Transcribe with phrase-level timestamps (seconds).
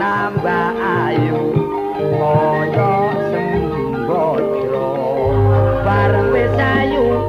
[0.00, 1.52] tambah ayu
[2.16, 4.96] kaya sembodro
[5.84, 7.20] bareng wis ayu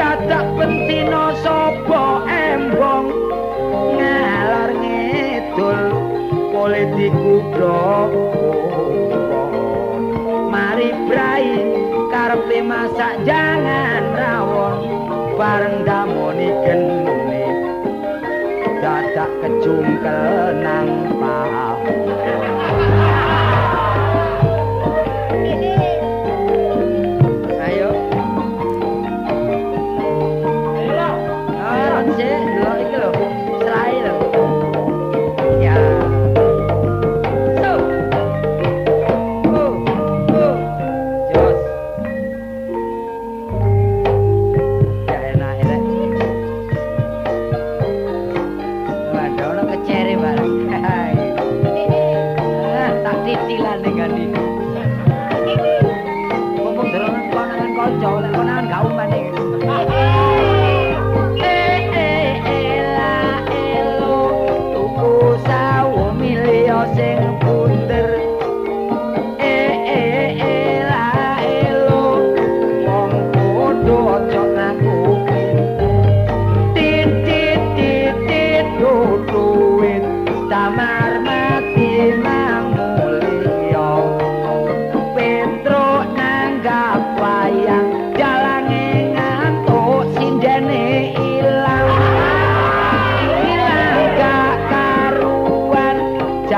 [0.00, 3.12] dadak pentina sapa embong.
[4.00, 5.80] Ngalor ngidul
[6.48, 7.36] politiku
[10.48, 11.52] mari brai
[12.08, 14.76] karepe masak jangan rawon.
[15.36, 16.48] Bareng damoni
[19.16, 20.20] ចាក់កជុំកើ
[20.66, 20.88] ណាំង
[21.22, 23.15] បា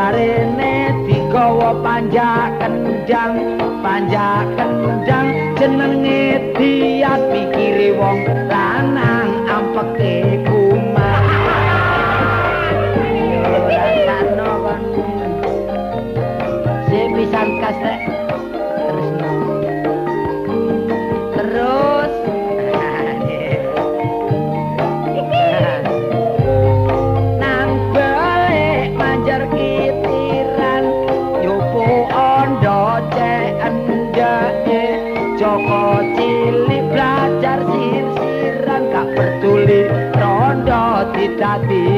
[0.09, 5.29] jarene digawa panjak kendang panjak kendang
[5.61, 11.29] jenenge diat pikiri wong lanang ampeke kumang
[16.89, 18.08] sing bisa
[41.49, 41.98] saber.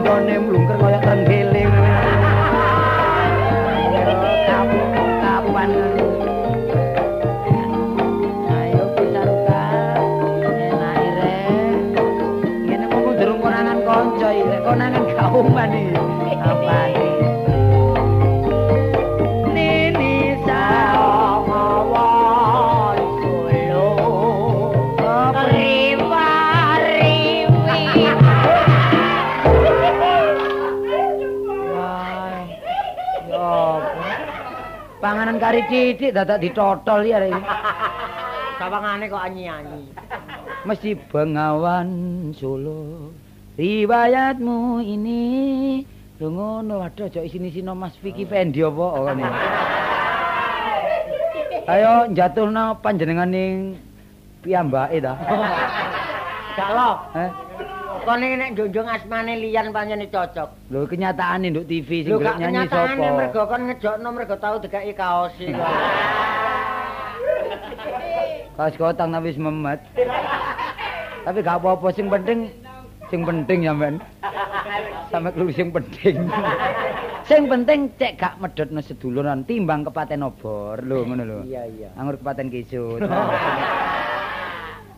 [0.00, 0.61] Dadak kecungkel
[35.02, 37.34] nang kari titik dadak ditotol ya iki.
[38.62, 39.90] Sawangane kok anyi-anyi.
[40.62, 41.90] Mesti Bengawan
[42.38, 43.10] Solo.
[43.58, 45.22] Riwayatmu ini
[46.22, 49.26] lho ngono waduh aja isini-sino Mas Vicky Fendi apa ngene.
[51.66, 53.74] Ayo jatuhna panjenengan ning
[54.46, 55.18] piyambake ta.
[56.54, 56.70] Gak
[57.18, 57.30] Eh?
[58.02, 60.50] Kone nek njunjung asmane liyan pancene cocok.
[60.74, 62.90] Lho kenyataane nduk TV sing nyanyi sapa?
[62.90, 65.54] Lho kenyataane mergo kon ngejokno mergo tau dekaki kaos iki.
[68.58, 69.80] Kaos kotang tapi wis memet.
[71.22, 72.50] tapi gak apa-apa sing penting
[73.06, 74.02] sing penting ya men.
[75.14, 76.26] Sampe kuwi sing penting.
[77.30, 81.38] sing penting cek gak medhotno seduluran timbang kepaten obor lho ngono lho.
[81.46, 81.88] Iya iya.
[81.94, 82.98] Anggur kepaten kisut.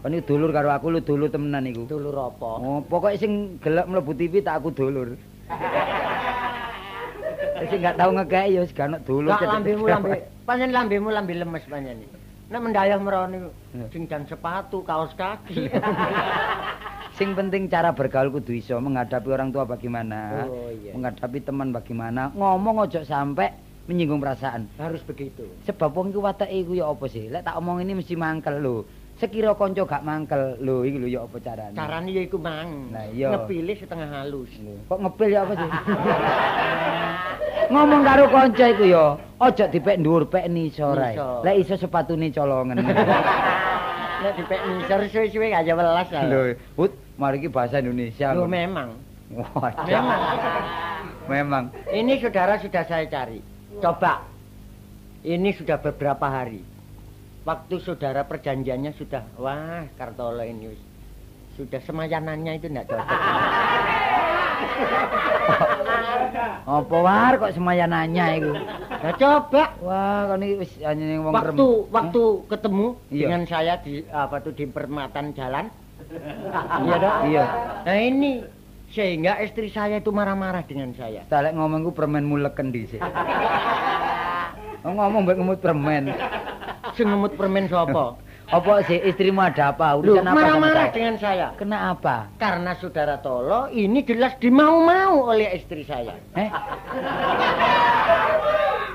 [0.04, 1.88] Kon iki dulur karo aku lu dulur temenan iku.
[1.88, 2.60] Dulur apa?
[2.60, 5.16] Oh, pokoke sing gelek mlebu TV tak aku dulur.
[7.64, 9.32] Sing gak tau ngekek ya sing gak dulur.
[9.32, 10.20] Gak lambemu lambe.
[10.44, 12.16] Panjen lambemu lambe lemes panjen iki.
[12.52, 13.48] Nek mendayah merone
[13.88, 15.72] sing dan sepatu, kaos kaki.
[17.16, 20.44] sing penting cara bergaul kudu iso menghadapi orang tua bagaimana.
[20.44, 20.92] Oh, iya.
[20.92, 22.28] Menghadapi teman bagaimana.
[22.36, 23.56] Ngomong ojo sampai
[23.88, 24.68] menyinggung perasaan.
[24.76, 25.48] Harus begitu.
[25.64, 27.32] Sebab wong iku watake iku ya apa sih?
[27.32, 28.84] Lek tak omong ini mesti mangkel lho.
[29.18, 30.58] Sekira kanca gak mangkel.
[30.60, 31.76] Lho iki lho ya apa carane?
[31.76, 32.90] Carane ya iku mang.
[32.90, 33.28] Nah, iya.
[33.34, 34.50] Ngepilih setengah halus.
[34.60, 35.70] Lho, Kok ngepil ya apa sih?
[37.70, 39.04] Ngomong karo kanca iku ya,
[39.40, 41.16] aja dipek dhuwur pek nisor ae.
[41.16, 42.82] Lek iso sepatune colongan.
[42.84, 46.08] Nek dipek nisor suwe-suwe gak ya welas.
[46.10, 48.34] Lho, Put, mari iki bahasa Indonesia.
[48.34, 48.92] Lho memang.
[49.88, 50.20] Memang.
[51.24, 51.64] Memang.
[51.88, 53.40] Ini saudara sudah saya cari.
[53.80, 54.22] Coba.
[55.24, 56.73] Ini sudah beberapa hari.
[57.44, 60.72] Waktu saudara perjanjiannya sudah, wah Kartolo ini.
[61.60, 63.04] Sudah semayanannya itu enggak cocok.
[66.64, 68.56] Apa war kok semaya nanya iku?
[68.56, 73.28] Nah coba Wah, wis anjene wong waktu waktu ketemu Iya.
[73.28, 75.68] dengan saya di apa tuh di perempatan jalan.
[76.88, 77.20] iya dong.
[77.28, 77.44] Iya.
[77.84, 78.30] Nah ini
[78.90, 81.28] sehingga istri saya itu marah-marah dengan saya.
[81.28, 83.04] Tak lek ngomong ku permen muleken dhisik.
[84.84, 86.12] Ngomong mbek ngemut permen.
[86.94, 88.14] Sing ngemut permen sapa?
[88.54, 89.98] Apa sih istrimu ada apa?
[89.98, 90.94] Urusan apa marah-marah saya?
[90.94, 91.48] dengan saya.
[91.58, 92.30] Kenapa?
[92.38, 96.14] Karena saudara Tolo ini jelas dimau-mau oleh istri saya.
[96.38, 96.48] Eh?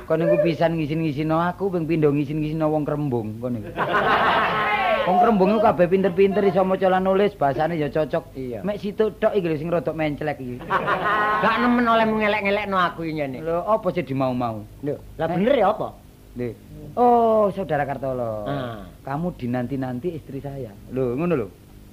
[0.07, 3.67] Kon niku pisan ngisin-ngisino aku ping pindho ngisin-ngisino wong Krembung kon niku.
[5.09, 8.39] Wong Krembung iku kabeh pinter-pinter iso maca lan nulis, bahasane ya cocok.
[8.39, 8.63] Iya.
[8.63, 10.61] Mek situ tok iki lho sing rodok menclek iki.
[11.43, 13.41] Gak nemen oleh ngelek-ngelekno aku ini nih.
[13.43, 14.63] Lho, apa sih dimau-mau?
[14.87, 15.98] Lho, lah bener ya apa?
[16.37, 16.49] Lho.
[16.95, 18.45] Oh, saudara Kartolo.
[18.45, 18.85] Ah.
[19.01, 20.69] Kamu dinanti-nanti istri saya.
[20.93, 21.47] Lho, ngono lho.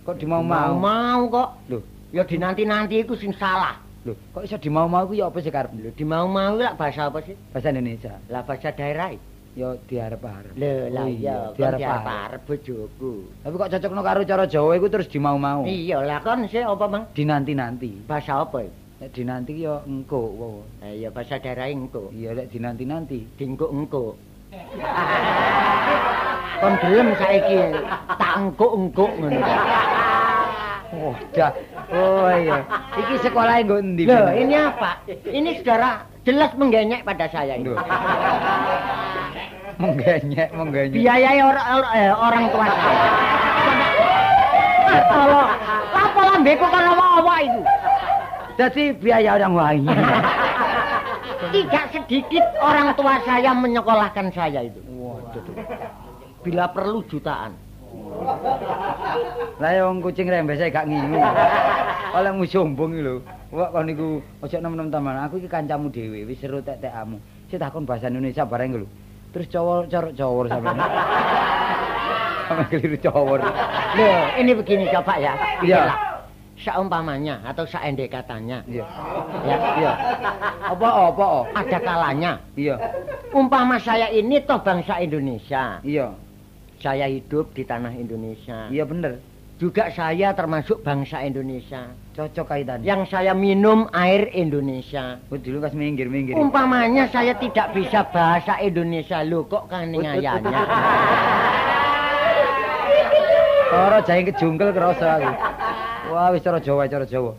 [0.04, 0.76] Kok dimau-mau?
[0.76, 1.48] Mau kok.
[1.68, 1.78] Lho,
[2.14, 3.80] Ya dinanti-nanti iku sing salah.
[4.06, 5.72] lho, kok iso dimau-mau ku ya apa sih karep?
[5.74, 7.34] Lho, dimau-mau lah bahasa apa sih?
[7.50, 8.14] Bahasa Indonesia.
[8.28, 9.10] Lah bahasa daerah.
[9.56, 10.52] Ya diarep-arep.
[10.54, 11.80] Lho, lah Oh iya, diarep-arep.
[12.06, 13.12] diarep bojoku.
[13.42, 15.64] Tapi kok cocokno karo cara Jawa iku terus dimau-mau.
[15.64, 17.04] Iya, lah kon sih apa, Bang?
[17.16, 18.04] Dinanti-nanti.
[18.06, 18.62] Bahasa apa?
[18.62, 18.70] ya?
[19.06, 20.34] Nek dinanti ya engko.
[20.82, 22.10] Eh, iya bahasa daerah engko.
[22.10, 23.22] Iya lek dinanti-nanti.
[23.38, 24.18] Dingkuk-engkuk.
[26.66, 27.70] Kon gelem saiki
[28.18, 29.38] tak engkuk-engkuk ngono.
[30.90, 31.54] Oh, dah.
[31.94, 32.66] Oh iya.
[32.98, 34.10] Iki sekolah nggo endi?
[34.10, 34.98] Loh, ini apa?
[35.06, 37.78] Ini saudara jelas menggenyek pada saya ini.
[39.86, 40.98] Menggenyek, menggenyek.
[40.98, 43.06] Biayai orang eh, orang tua saya.
[45.14, 45.46] Kalau
[45.94, 47.62] apa lambeku kan apa-apa itu?
[48.56, 49.82] Jadi biaya orang lain.
[51.54, 54.80] Tidak sedikit orang tua saya menyekolahkan saya itu.
[54.96, 55.44] Waduh.
[56.40, 57.52] Bila perlu jutaan.
[59.60, 61.20] Lah wong kucing rembes gak ngingu.
[62.16, 63.14] Oleh mu sombong iki lho.
[63.52, 65.20] Wah kon niku aja nem-nem teman.
[65.28, 67.20] Aku iki kancamu dhewe, wis seru tek-tekamu.
[67.52, 68.88] Sik takon bahasa Indonesia bareng lho.
[69.36, 70.80] Terus cowor corok cowor sampean.
[72.46, 73.40] Sampe keliru cowor.
[73.98, 75.34] Loh, ini begini coba ya.
[75.60, 76.15] Iya.
[76.56, 78.64] Seumpamanya atau seendekatannya.
[78.64, 78.84] Iya.
[79.44, 79.56] Ya.
[79.76, 79.92] Iya.
[80.72, 81.28] Apa apa?
[81.52, 82.32] Ada kalanya.
[82.56, 82.80] Iya.
[83.36, 85.84] Umpama saya ini toh bangsa Indonesia.
[85.84, 86.16] Iya.
[86.80, 88.72] Saya hidup di tanah Indonesia.
[88.72, 89.20] Iya bener.
[89.56, 91.88] Juga saya termasuk bangsa Indonesia.
[92.12, 92.84] Cocok kaitannya.
[92.84, 95.16] Yang saya minum air Indonesia.
[95.32, 96.36] Oh, dulu kas minggir-minggir.
[96.36, 99.24] Umpamanya saya tidak bisa bahasa Indonesia.
[99.24, 100.60] Loh kok kan ngayanya.
[100.60, 100.68] ut.
[103.66, 105.30] Cara jahe kejungkel kerasa aku.
[106.16, 107.36] Wah, wis cara Jawa, cara Jawa.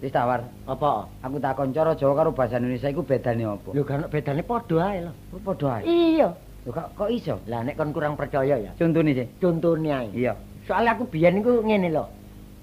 [0.00, 0.48] Wis tawar.
[0.64, 1.12] Apa?
[1.20, 3.68] Aku takon cara Jawa karo bahasa Indonesia iku bedane apa?
[3.76, 5.12] Lho kan bedane padha ae lho.
[5.36, 5.82] Oh, padha ae.
[5.84, 6.32] Iya.
[6.64, 7.36] Lho kok kok iso?
[7.44, 8.72] Lah nek kon kurang percaya ya.
[8.80, 9.28] Contone sih.
[9.36, 10.08] Contohnya ae.
[10.16, 10.32] Iya.
[10.64, 12.04] Soalnya aku biyen iku ngene lho.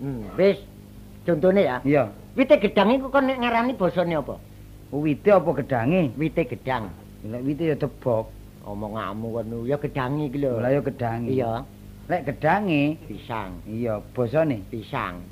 [0.01, 0.57] Hmm, wis.
[1.29, 1.77] Contohnya ya.
[1.85, 2.03] Iya.
[2.33, 4.41] Wite gedang iku kon nek ngarani basane apa?
[4.89, 6.09] Wite apa gedange?
[6.17, 6.89] Wite gedang.
[7.21, 8.33] Lek wite ya debok.
[8.65, 10.57] Omonganmu kono ya gedangi iki lho.
[10.57, 11.29] Lah ya gedange.
[11.29, 11.61] Iya,
[12.03, 15.23] Lek gedange pisang, iya basane pisang.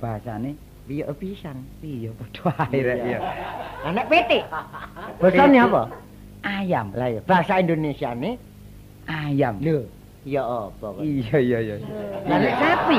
[0.00, 0.56] bahasane
[0.88, 1.64] Iya pisang.
[1.84, 3.18] iya padha ae rek iya.
[3.84, 4.40] Lah nek pete.
[5.20, 5.82] Basane apa?
[6.44, 6.92] Ayam.
[6.96, 8.36] Lah ya bahasa Indonesia nih.
[9.04, 9.60] Ayam.
[9.60, 9.84] Lho,
[10.24, 10.96] ya apa?
[11.04, 11.76] Iya iya iya.
[12.28, 12.98] Lah nek sapi,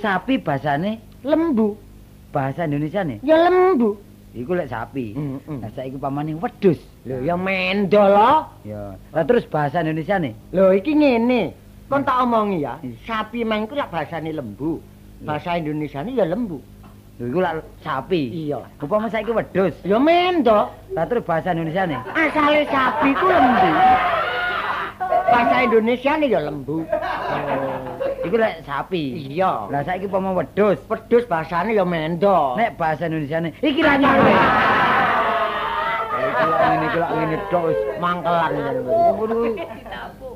[0.00, 1.76] Sapi bahasane lembu.
[2.32, 3.20] bahasa Indonesia nih.
[3.24, 3.96] Ya lembu.
[4.32, 5.12] Iku lek sapi.
[5.12, 5.56] Heeh.
[5.60, 6.80] Nah saiki pamane wedhus.
[7.04, 8.48] Lho ya mendol loh.
[8.64, 8.96] Ya.
[9.12, 10.32] Lah terus bahasa Indonesia nih.
[10.52, 11.52] Lho iki ngene.
[11.92, 12.80] Kon tak omongi ya.
[12.80, 12.96] Iya.
[13.04, 14.80] Sapi mang iku lak bahasane lembu.
[15.28, 16.56] Bahasa Indonesia ya lembu.
[17.20, 18.48] Lho iku lek sapi.
[18.48, 18.64] Iya.
[18.80, 19.76] Upama saiki wedhus.
[19.84, 20.72] Ya mendol.
[20.96, 22.00] Lah terus bahasa Indonesia nih.
[22.16, 23.70] Asale sapi ku lembu.
[25.04, 26.80] Bahasa Indonesia nih ya lembu.
[28.24, 29.28] Iku lek sapi.
[29.28, 29.68] Iya.
[29.68, 30.80] Lah saiki upama wedhus.
[30.88, 32.56] Pedus bahasane ya mendol.
[32.56, 33.52] Nek bahasa Indonesia nih.
[33.60, 34.36] Iki ra nyare.
[36.42, 37.78] Lak ngene iki lak ngene tok wis.
[38.02, 38.52] mangkelan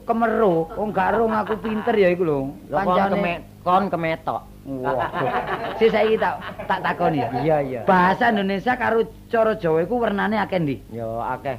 [0.07, 0.55] kemeru.
[0.79, 2.39] Wong gak rung aku pinter ya iku lho.
[2.71, 3.33] Lah kon keme
[3.67, 4.43] kon kemetok.
[4.67, 5.31] Waduh.
[5.79, 7.29] Si saiki tak tak takoni ya.
[7.43, 7.81] Iya iya.
[7.85, 10.77] Bahasa Indonesia karo cara Jawa iku wernane akeh ndi?
[10.95, 11.59] Ya akeh.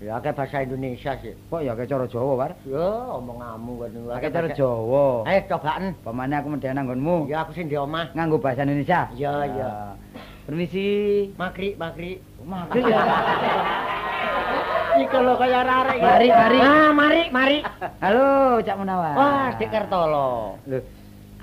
[0.00, 1.36] Ya akeh bahasa Indonesia sih.
[1.52, 2.52] Kok ya kayak cara Jawa, War?
[2.64, 3.90] Yo omonganmu kan.
[4.16, 5.28] Pakai cara Jawa.
[5.28, 5.84] Ayo cobaan.
[6.00, 7.28] Pamane aku medhe nanggonmu.
[7.28, 8.08] Ya aku sing di omah.
[8.16, 9.12] Nganggo bahasa Indonesia.
[9.12, 9.70] Iya, iya.
[10.48, 10.88] Permisi.
[11.36, 12.24] Makri, makri.
[12.40, 13.00] Ya.
[15.00, 15.96] Iki lho kaya arek.
[16.00, 16.58] Mari, mari.
[16.60, 17.58] Ah, mari, mari.
[18.00, 19.14] Halo, Cak Munawar.
[19.14, 20.56] Wah, Dik Kertolo.
[20.64, 20.82] Loh,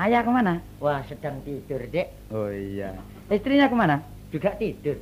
[0.02, 0.58] ayah kemana?
[0.82, 2.34] Wah, sedang tidur, Dik.
[2.34, 2.98] Oh iya.
[3.30, 4.02] Istrinya kemana?
[4.34, 4.98] Juga tidur.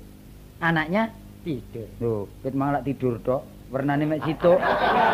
[0.59, 1.15] Anaknya?
[1.47, 1.87] Tidur.
[2.03, 3.47] Loh, ket malah tidur tok.
[3.71, 4.59] Warnane mek situk.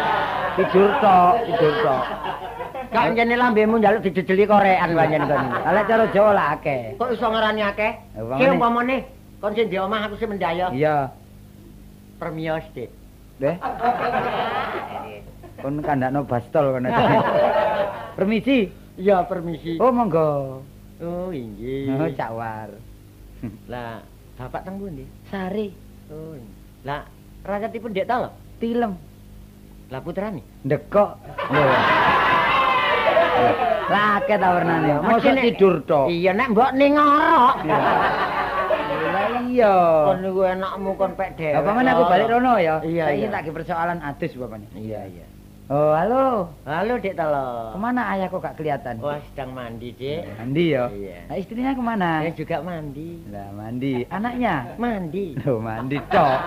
[0.59, 2.03] Tidur tok, tidur tok.
[2.91, 5.47] Kak jane lambemu njaluk dijejeli korean panjen kon.
[5.63, 6.99] Ala cara Jawa lah akeh.
[6.99, 7.91] Kok iso ngarani akeh?
[8.35, 10.69] Ki umpamane kon sing di omah aku sing mendaya.
[10.69, 11.09] Iya.
[12.15, 12.89] Permios, Dik.
[13.41, 13.57] Deh.
[15.57, 16.85] Kon kandakno bastol kon.
[18.17, 18.69] Permisi.
[18.95, 19.81] Iya, permisi.
[19.81, 20.61] Oh, monggo.
[21.01, 21.89] Oh, inggih.
[21.91, 22.69] Oh, Cak War.
[23.65, 24.05] Lah,
[24.37, 25.09] bapak teng pundi?
[25.27, 25.73] Sari,
[26.11, 26.35] Oh.
[26.83, 27.07] Lah,
[27.41, 28.29] rakyatipun Dek ta lho.
[28.59, 28.93] tilem,
[29.89, 30.43] Lah putrane.
[30.61, 31.17] ndekok.
[33.87, 34.91] Lah akeh ta warnane.
[35.01, 36.05] Mosok tidur tok.
[36.07, 37.55] Iya, nek mbok ning ngorok.
[39.51, 39.75] Iya.
[40.07, 41.59] Kon niku enakmu kon pek dhewe.
[41.59, 42.75] Apa mana aku balik rono ya?
[42.79, 43.33] Iya, Saiki iya.
[43.35, 44.69] tak ke persoalan adus bapaknya.
[44.79, 45.25] Iya, iya.
[45.71, 46.51] Oh, halo.
[46.67, 47.71] Halo, Dek ta lho.
[47.79, 48.99] Kemana ayah kok gak kelihatan?
[48.99, 50.27] Wah, sedang mandi, Dik.
[50.35, 50.91] Mandi ya?
[50.91, 51.31] Iya.
[51.31, 52.27] Nah, istrinya kemana?
[52.27, 53.09] Saya juga mandi.
[53.31, 53.93] Lah, mandi.
[54.11, 54.55] Anaknya?
[54.75, 55.25] Mandi.
[55.39, 56.37] Loh, mandi tok.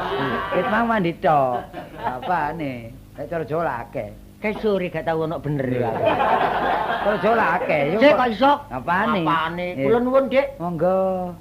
[0.53, 1.57] Wis mang mandi tok.
[2.05, 2.93] Apa nih?
[3.17, 4.09] Kayak cara Jawa lah akeh.
[4.45, 5.89] Kayak sore gak tau ono bener ya.
[7.01, 7.83] Cara Jawa akeh.
[7.97, 8.53] Yo, Sik kok iso?
[8.69, 9.25] Apane?
[9.25, 9.67] Apane?
[9.73, 9.89] Eh.
[9.89, 10.61] Kula nuwun, Dik.
[10.61, 11.33] Monggo.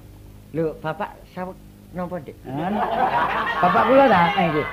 [0.56, 1.58] Lho, Bapak sawet
[1.94, 2.38] napa, Dik?
[2.46, 2.74] An.
[3.62, 4.22] Bapak kula ta?
[4.38, 4.64] Eh, iki.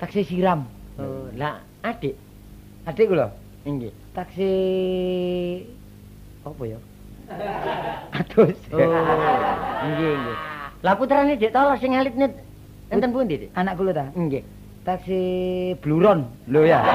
[0.00, 0.60] Taksi siram.
[0.96, 2.16] Oh, lah adik
[2.88, 3.28] Adik kula.
[3.64, 3.92] nggih.
[4.16, 4.50] Taksi
[6.44, 6.78] apa ya?
[8.16, 8.56] Atus.
[8.72, 8.80] Oh,
[9.92, 10.36] nggih, nggih.
[10.80, 12.32] Lah putrane Dik Tolo sing alitne
[12.88, 13.50] enten pundi, Dik?
[13.52, 14.04] Anak kula ta?
[14.16, 14.42] Nggih.
[14.84, 15.20] Taksi
[15.84, 16.24] Bluron.
[16.48, 16.80] Lho ya.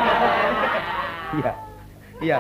[1.36, 1.52] Iya.
[2.24, 2.38] Iya.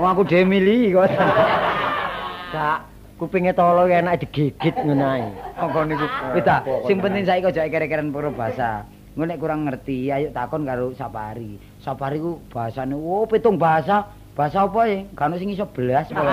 [0.00, 1.12] Wong aku dhewe milih kok.
[2.56, 2.88] Kak,
[3.20, 5.28] kupinge Tolo enak digigit ngono ae.
[5.60, 6.06] Monggo niku.
[6.32, 8.88] Wis ta, sing penting saiki aja kere-keren pura bahasa.
[9.12, 11.60] Engko nek kurang ngerti, ayo takon karo Sapari.
[11.84, 14.08] Sapari ku bahasane oh pitung bahasa.
[14.32, 15.04] Bahasa apa ya?
[15.12, 16.24] Gak ono sing iso belas kok.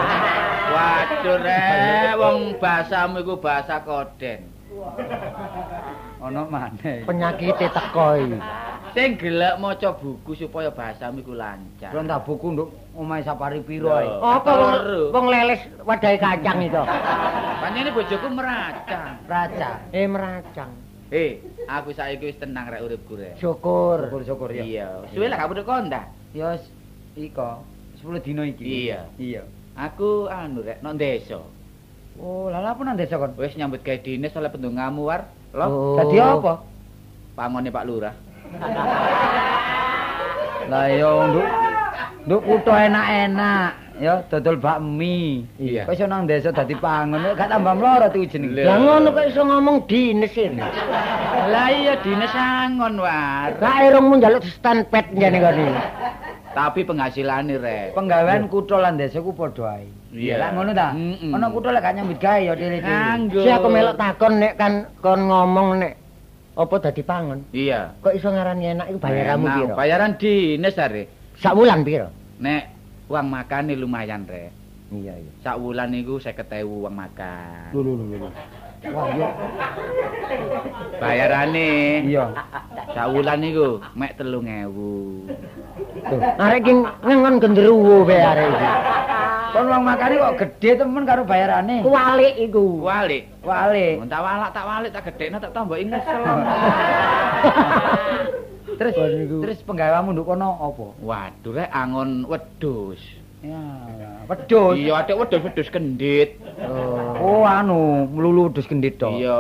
[0.68, 4.48] Waduh rek, wong bahasamu iku bahasa koden.
[6.18, 7.06] Ono maneh.
[7.06, 8.38] Penyakite teko iki.
[8.98, 11.94] Sing gelek maca buku supaya bahasamu iku lancar.
[11.94, 14.10] Kron tak buku nduk omahe Sapari piro ae.
[14.10, 14.52] Apa
[15.14, 16.82] wong leles wadahe kacang itu?
[17.62, 19.22] Panjene bojoku meracang.
[19.30, 19.86] Raca.
[19.94, 20.74] Eh meracang.
[21.08, 23.38] Eh, aku saiki wis tenang rek uripku rek.
[23.38, 24.10] Syukur.
[24.10, 24.64] Syukur-syukur ya.
[24.66, 26.06] Iya, suwe lah gak padha kondak.
[26.36, 26.58] Ya
[27.16, 27.64] iko
[28.02, 28.90] 10 dino iki.
[28.90, 29.08] Iya.
[29.16, 29.44] Iya.
[29.78, 31.40] Aku anu rek nang desa.
[32.18, 33.38] Oh, lha apa nang desa kon?
[33.38, 35.30] Wis nyambut gawe dinas oleh pendungamu war.
[35.58, 35.98] Lho, Oh.
[35.98, 36.54] Dadi apa?
[37.34, 38.14] pangone Pak Lurah.
[40.72, 41.48] Lah yo nduk
[42.28, 45.42] nduk kutha enak-enak ya dodol bakmi.
[45.58, 45.90] Iya.
[45.90, 48.62] Kok iso nang desa dadi pangon gak tambah mloro tuh jenenge.
[48.62, 48.70] Lho.
[48.70, 50.62] Lah ngono kok iso ngomong dines ini.
[51.50, 53.50] Lah iya dinas angon war.
[53.58, 55.66] Lah irungmu njaluk stand pet jane kene.
[56.54, 57.98] Tapi penghasilane rek.
[57.98, 59.90] Penggawean kutha lan desa ku padha ae.
[60.14, 60.36] Iya.
[60.40, 60.96] Lah ngono ta?
[61.36, 63.42] Ana kutha lek gak nyambut gawe ya dhewe Nganggo.
[63.44, 65.94] Si aku melok takon nek kan kon ngomong nek
[66.58, 67.40] apa dadi pangon.
[67.52, 67.92] Iya.
[68.00, 69.76] Kok iso ngarani enak iku bayaramu Enak, piro?
[69.76, 71.04] Bayaran dinas are.
[71.38, 72.08] Sak wulan piro?
[72.40, 72.64] Nek
[73.12, 74.52] uang makane lumayan rek.
[74.90, 75.32] Iya iya.
[75.44, 77.76] Sak wulan niku 50.000 uang makan.
[77.76, 78.30] Lho lho lho.
[78.94, 79.28] Wah, yo.
[80.98, 81.68] Bayarane
[82.08, 82.26] Iya.
[82.96, 84.72] sak wulan niku mek 3.000.
[86.08, 86.20] Tuh.
[86.40, 86.74] Arek ki
[87.04, 88.68] ngengon genderuwo bae arek iki.
[89.54, 91.84] Kon wong makane kok gedhe temen karo bayarane.
[91.84, 92.84] Kualik iku.
[92.84, 93.24] Walik.
[93.44, 93.88] Wale.
[94.08, 96.22] Tak walak tak walik tak gedhekno tak tambah ngesel.
[98.78, 98.94] Terus
[99.42, 100.86] terus penggaweanmu nduk kono apa?
[101.02, 103.02] Waduh rek angon wedhus.
[103.46, 103.62] Ya,
[104.26, 104.74] wedhus.
[104.82, 106.42] Iya, adek wedhus-wedhus kendit.
[107.22, 109.14] Oh, anu, melulu wedhus kendit to.
[109.14, 109.38] Iya.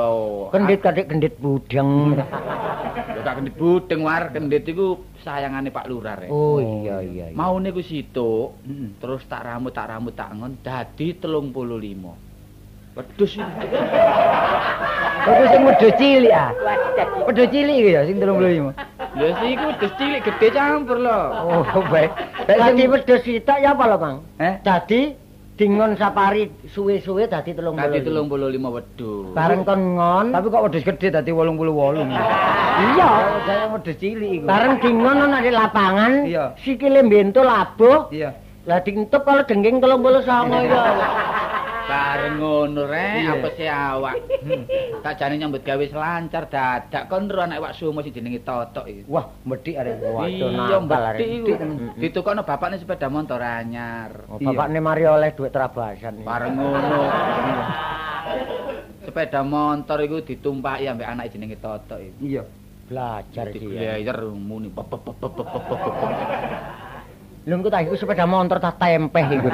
[0.54, 2.14] Kendit kadek kendit budeng.
[2.14, 6.30] Ya gak kendit budeng war, kendit iku sayangane Pak Lurah rek.
[6.30, 7.34] Oh iya iya.
[7.34, 7.36] iya.
[7.36, 8.94] Mau niku situk, Heeh.
[9.02, 11.58] terus tak rambut tak rambut tak ngon dadi 35.
[12.94, 13.66] Wedhus iki.
[15.26, 16.54] Wedhus sing wedhus cilik ah.
[17.26, 18.78] Wedhus cilik iki ya sing 35.
[19.18, 21.20] Ya sih iku wedhus cilik gede campur lho.
[21.42, 22.14] Oh, baik.
[22.46, 24.16] Baik Dadi sing wedhus sitok ya apa lho, Bang?
[24.38, 24.54] Eh?
[24.62, 25.02] Dadi
[25.58, 27.82] dingon sapari suwe-suwe dadi 30.
[27.82, 29.34] Dadi 35 wedhus.
[29.34, 30.26] Bareng kon ngon.
[30.38, 31.58] Tapi kok wedhus gede dadi 88.
[32.78, 33.10] Iya.
[33.50, 34.46] Saya wedhus cilik iku.
[34.46, 36.14] Bareng dingon ana di lapangan.
[36.30, 36.54] Iya.
[36.62, 38.14] Sikile mbentul labuh.
[38.14, 38.38] Iya.
[38.70, 40.78] Lah dientep kalau dengking 39 iku.
[41.88, 44.16] Bareng ngono rek, apa sih awak?
[45.00, 49.02] Tak jane nyambut gawe selancar dadak kon ro anak wak sumo sing jenenge Totok iki.
[49.08, 50.04] Wah, medhik arek.
[50.04, 50.48] Waduh, Iya,
[50.84, 51.20] nakal, arek.
[51.24, 51.48] iku.
[51.56, 51.96] Mm-mm.
[51.96, 54.28] Ditukokno bapakne sepeda motor anyar.
[54.28, 56.28] Oh, bapakne mari oleh duit terabasan.
[56.28, 57.00] Bareng ngono.
[59.08, 62.20] Sepeda motor iku ditumpaki ambek anak jenenge Totok iku.
[62.20, 62.44] Iya.
[62.88, 63.52] belajar.
[63.52, 64.00] Ya.
[64.00, 64.72] glayer muni
[67.48, 69.48] Lho engko tak iku sepeda motor tak tempeh iku.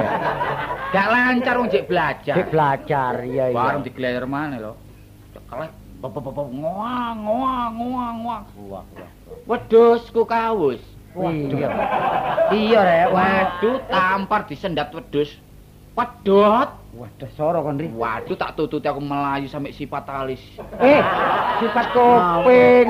[0.89, 2.34] Gak lancar wong jek belajar.
[2.34, 3.58] Dik belajar, iya iya.
[3.58, 4.73] Bareng di glayer mana lho.
[5.29, 5.69] Cekelek
[6.01, 8.43] pep ngoang ngoang ngoang ngoang.
[8.65, 8.86] Wah.
[9.45, 10.82] Wedhus ku kawus.
[11.13, 11.69] Iya.
[12.49, 13.08] Iya rek.
[13.13, 15.29] Waduh, tampar disendat wedhus.
[15.93, 16.82] Pedot.
[16.93, 17.89] Waduh, soro kon ri.
[17.89, 20.41] Waduh, tak tututi aku melayu sampai sifat alis.
[20.77, 21.01] Eh,
[21.58, 22.89] sifat kuping.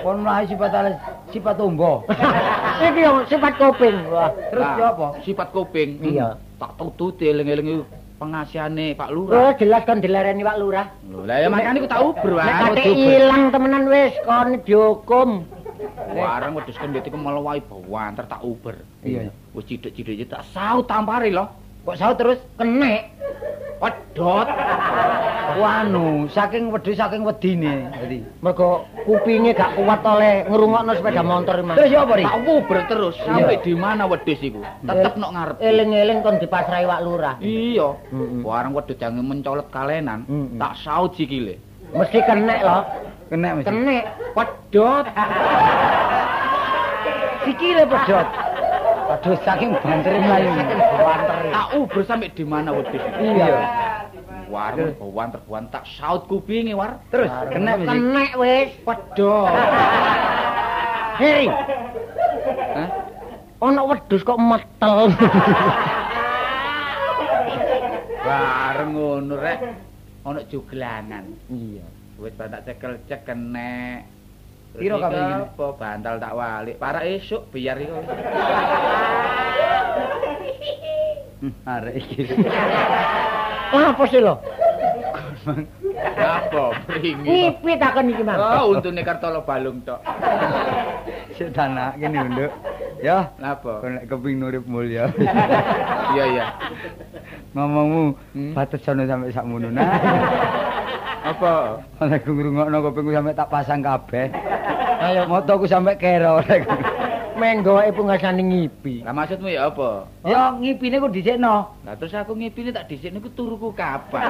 [0.00, 0.96] Kon mlayu sifat alis,
[1.28, 2.00] sifat umbo.
[2.88, 4.08] Iki yo sifat kuping.
[4.08, 4.32] Wah.
[4.48, 5.06] Terus yo apa?
[5.20, 6.00] Sifat kuping.
[6.00, 6.40] Iya.
[6.56, 7.84] Tak tututi eling-eling
[8.16, 9.52] pengasihane Pak Oh, Lurah.
[9.60, 10.86] jelas kan dilereni Pak Lurah.
[11.04, 12.46] Lho, lah ya makane ku tak uber wae.
[12.46, 15.44] Nek kate ilang temenan wis kon dihukum.
[16.08, 18.80] Warang wedhus kendhit iku melewai bawanter tak uber.
[19.04, 19.28] Iya.
[19.52, 21.44] Wis cidhek-cidhek tak saut tampari lho.
[21.84, 23.12] Kok saut terus Kenek.
[23.76, 24.48] Pedot.
[25.54, 28.24] wanu saking wedhus saking wedine dadi.
[28.42, 31.78] Mergo kupinge gak kuat oleh ngrungokno sepeda motor Mas.
[31.78, 32.24] Terus apa ri?
[32.24, 34.64] Tak uber terus sampai di mana wedhus iku.
[34.82, 35.56] Tetep nok ngarep.
[35.60, 37.36] Eling-eling kon dipasrahi Pak Lurah.
[37.38, 37.94] Iya.
[38.10, 38.42] Mm-mm.
[38.42, 40.26] Warang wedhus jange mencolot kalenan,
[40.58, 41.60] tak saut sikile.
[41.94, 42.80] Mesti kenek lho.
[43.30, 43.68] Kenek mesti.
[43.70, 44.04] Kenek.
[44.34, 45.06] Pedot.
[47.44, 48.26] Sikile pedot.
[49.14, 50.50] Aduh saking bantere mlayu.
[51.54, 52.98] Tak uber sampai di mana iku.
[53.22, 53.46] Iya.
[54.98, 56.98] Bawanter bawan tak saut kupinge war.
[57.14, 57.90] Terus kenek mesti.
[57.94, 58.70] Kenek wis.
[58.82, 59.50] Pedot.
[61.22, 61.46] Hei,
[62.74, 62.90] Hah?
[63.62, 65.14] ana wedhus kok metel.
[68.26, 69.58] Bareng ngono rek.
[70.26, 71.38] Ana juglanan.
[71.46, 71.86] Iya.
[72.18, 74.13] Wis tak cekel cek kenek.
[74.74, 75.34] Piro kabeh iki?
[75.54, 76.76] Apa bantal tak walik.
[76.82, 77.98] Para esuk biar iku.
[81.44, 82.24] Hmm, Arek iki.
[83.76, 84.40] Lah apa sih lho?
[86.16, 87.26] Apa pringi?
[87.28, 88.40] Ngipi takon iki, Mas.
[88.40, 90.00] Oh, untune kartolo balung tok.
[91.36, 92.48] Sik tanak kene nduk.
[93.00, 93.82] Ya, Napa?
[93.82, 95.10] nek keping urip mulya.
[96.14, 96.46] Iya iya.
[97.52, 98.02] Ngomongmu
[98.32, 98.52] Hmm?
[98.54, 99.66] batesono sampe sakmono.
[99.68, 99.82] Nah,
[101.34, 101.80] Apa?
[101.98, 104.30] ana ku ngrungokno kupingku sampe tak pasang kabeh.
[105.04, 106.38] Ayo motoku sampe kero.
[106.40, 106.62] rek.
[107.34, 109.02] Menggoe pungasane ngipi.
[109.02, 110.06] Lah maksudmu ya apa?
[110.22, 111.74] Ya ngipine ku dhisikno.
[111.82, 114.22] Lah terus aku ngipine tak dhisikne ku turuku kapan?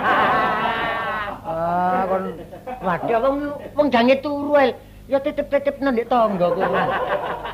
[1.44, 2.33] Ah, kon
[2.81, 3.37] Waduh, wong
[3.77, 4.72] wong jange turu el.
[5.05, 6.64] Ya titip-titip nang ndek tangga kowe.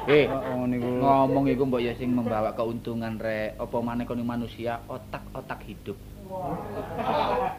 [0.07, 0.87] Eh, Oh, niku.
[0.99, 3.59] ngomong iku mbok ya sing membawa keuntungan rek.
[3.59, 5.99] Apa maneh kono manusia otak-otak hidup.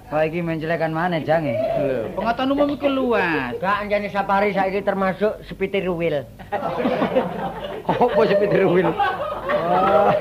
[0.08, 1.60] Wah iki mencelekan mana jange?
[1.78, 3.52] Lho, pengetahuan umum iku luas.
[3.60, 6.24] Gak anjane safari saiki termasuk sepitir wheel.
[7.86, 8.88] Opo sepitir wil?
[8.88, 10.16] Wah.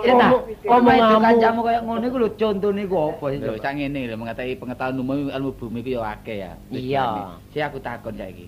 [0.00, 3.38] Cita, Ngomong- ngomong ngomong kancamu kaya ngono iku lho contone iku apa sih?
[3.40, 6.52] Lho, sak ngene lho mengetahui pengetahuan umum ilmu bumi iku ya akeh ya.
[6.70, 7.06] Iya.
[7.50, 8.46] Si aku takon saiki.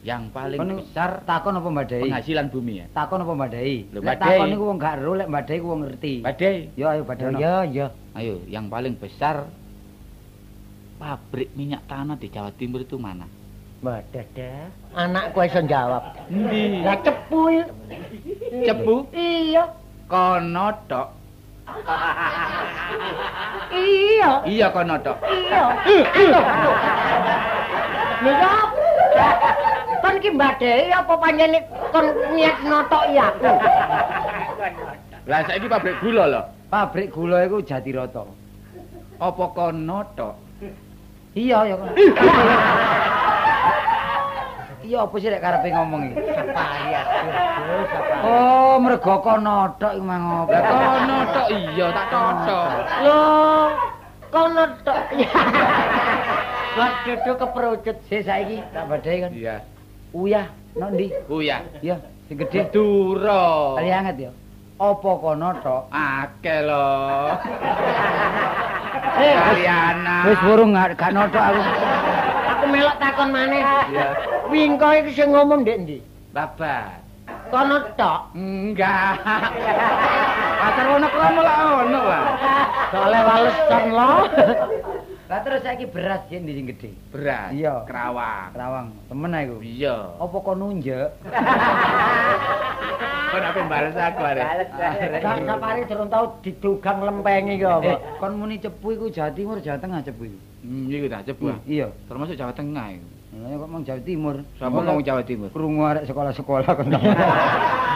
[0.00, 2.08] Yang paling Kon besar takon apa mbadai?
[2.08, 2.86] penghasilan bumi ya.
[2.96, 3.74] Takon apa mbadai?
[3.92, 4.22] Lek mbadai.
[4.32, 6.12] takon iku wong gak ero, lek mbadai ku wong ngerti.
[6.24, 6.56] Badai.
[6.72, 7.36] Yo ayo badono.
[7.36, 7.86] Ya ya.
[8.16, 9.44] Ayo, yang paling besar
[10.96, 13.28] pabrik minyak tanah di Jawa Timur itu mana?
[13.84, 14.72] Badada.
[14.96, 16.16] Anakku iso jawab.
[16.32, 16.80] Endi?
[16.80, 17.60] Lah cepu.
[18.64, 19.64] Cepu Iya.
[20.08, 21.08] kono tok.
[23.68, 24.30] Iya.
[24.48, 25.16] Iya kono tok.
[25.28, 25.64] Iya.
[28.20, 28.56] Lha
[30.00, 31.60] Kon ki mbadai apa panjene
[31.92, 33.52] kon niat notok ya aku.
[35.28, 36.42] Lah saiki pabrik gula lho.
[36.72, 38.24] Pabrik gula iku Jatiroto.
[39.20, 40.34] Apa kono tok?
[41.36, 41.88] Iya ya kon.
[44.80, 46.18] Iya apa sih lek karepe ngomong iki?
[48.24, 50.56] Oh, mergo kono tok iku mang opo?
[50.56, 52.68] Lah kono tok iya tak cocok.
[53.04, 53.22] Lho,
[54.32, 54.98] kono tok.
[56.70, 57.96] Waduh tuh keperucut.
[58.08, 59.30] Sik saiki tak badai kan.
[59.36, 59.56] Iya.
[60.10, 61.06] Uyah, nok ndi?
[61.30, 61.62] Kuya.
[61.78, 61.96] Iya,
[62.26, 62.66] sing gedhe.
[62.74, 63.78] Duro.
[63.78, 64.30] Kali anget ya.
[64.80, 65.82] Apa kono tok?
[65.94, 66.86] Akeh lho.
[69.20, 70.24] Eh, Kaliana.
[70.32, 71.60] Wis burung gak gak notok aku.
[72.48, 73.60] aku melok takon maneh.
[73.92, 74.16] Iya.
[74.48, 75.98] Wingko iki sing ngomong ndek ndi?
[76.32, 76.98] Babat.
[77.52, 78.32] Kono tok.
[78.32, 79.20] Enggak.
[80.60, 82.24] Pasar ono kono lah ono lah.
[82.90, 84.12] Soale walesan lo.
[85.30, 86.90] Lah terus saiki beras yen ndi sing gedhe?
[87.14, 87.54] Beras.
[87.54, 87.86] Iya.
[87.86, 88.50] Kerawang.
[88.50, 89.56] Rawang, temen aku.
[89.62, 89.96] Iya.
[90.18, 91.08] Apa kok nunjuk?
[93.30, 94.42] Kon ape bales aku arek.
[95.22, 98.18] Gak sapare durung tau didugang lempengi Eh, apa.
[98.18, 100.38] kon muni cepu iku Jawa Timur, Jawa Tengah cepu iku.
[100.66, 101.46] Hmm, iku ta cepu.
[101.62, 101.94] Iya.
[102.10, 103.06] Termasuk Jawa Tengah iku.
[103.38, 104.34] Lah kok mang Jawa Timur.
[104.58, 105.48] Sapa ngomong Jawa Timur?
[105.54, 106.90] Krungu arek sekolah-sekolah kon.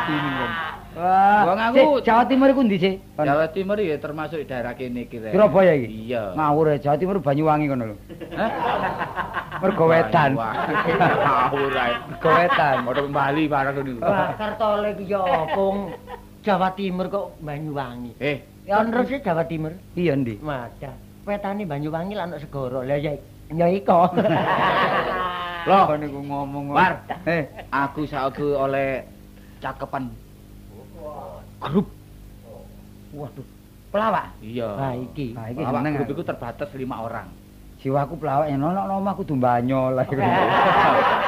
[0.07, 0.53] Ini kon.
[0.95, 2.95] Wah, Wong aku- Jawa Timur iku ndi sih?
[3.19, 5.19] Jawa Timur ya termasuk daerah kene iki.
[5.19, 5.35] Rek.
[5.35, 6.07] Surabaya iki.
[6.07, 6.39] Iya.
[6.39, 7.97] Ngawur ya, Jawa Timur Banyuwangi kono lho.
[8.39, 8.51] Hah?
[9.59, 10.39] Mergo wedan.
[10.39, 11.93] Ngawur ae.
[11.99, 12.77] Mergo wedan.
[12.87, 14.01] Padha Bali barang niku.
[14.07, 15.23] Wah, Kartole ki ya
[15.59, 15.77] wong
[16.47, 18.15] Jawa Timur kok Banyuwangi.
[18.23, 19.75] Eh, Ya terus sih Jawa Timur.
[19.99, 20.39] Iya ndi?
[20.39, 20.95] Madah.
[21.27, 22.87] Wetane Banyuwangi lan segoro.
[22.87, 23.19] Lah ya
[23.51, 24.15] ya iko.
[25.67, 25.85] Loh.
[25.99, 26.71] Niku ngomong.
[26.71, 27.03] War.
[27.27, 29.03] Eh, aku saiki oleh
[29.59, 30.07] cakepan
[31.65, 31.87] grup.
[33.11, 33.47] waduh.
[33.89, 34.27] Pelawak.
[34.41, 34.69] Iya.
[34.71, 35.27] Nah iki.
[35.33, 35.93] Nah, iki Awak seneng.
[35.95, 36.15] grup aku.
[36.15, 37.27] iku terbatas lima orang.
[37.79, 40.09] Jiwaku pelawak yang nono omah kudu banyol lah.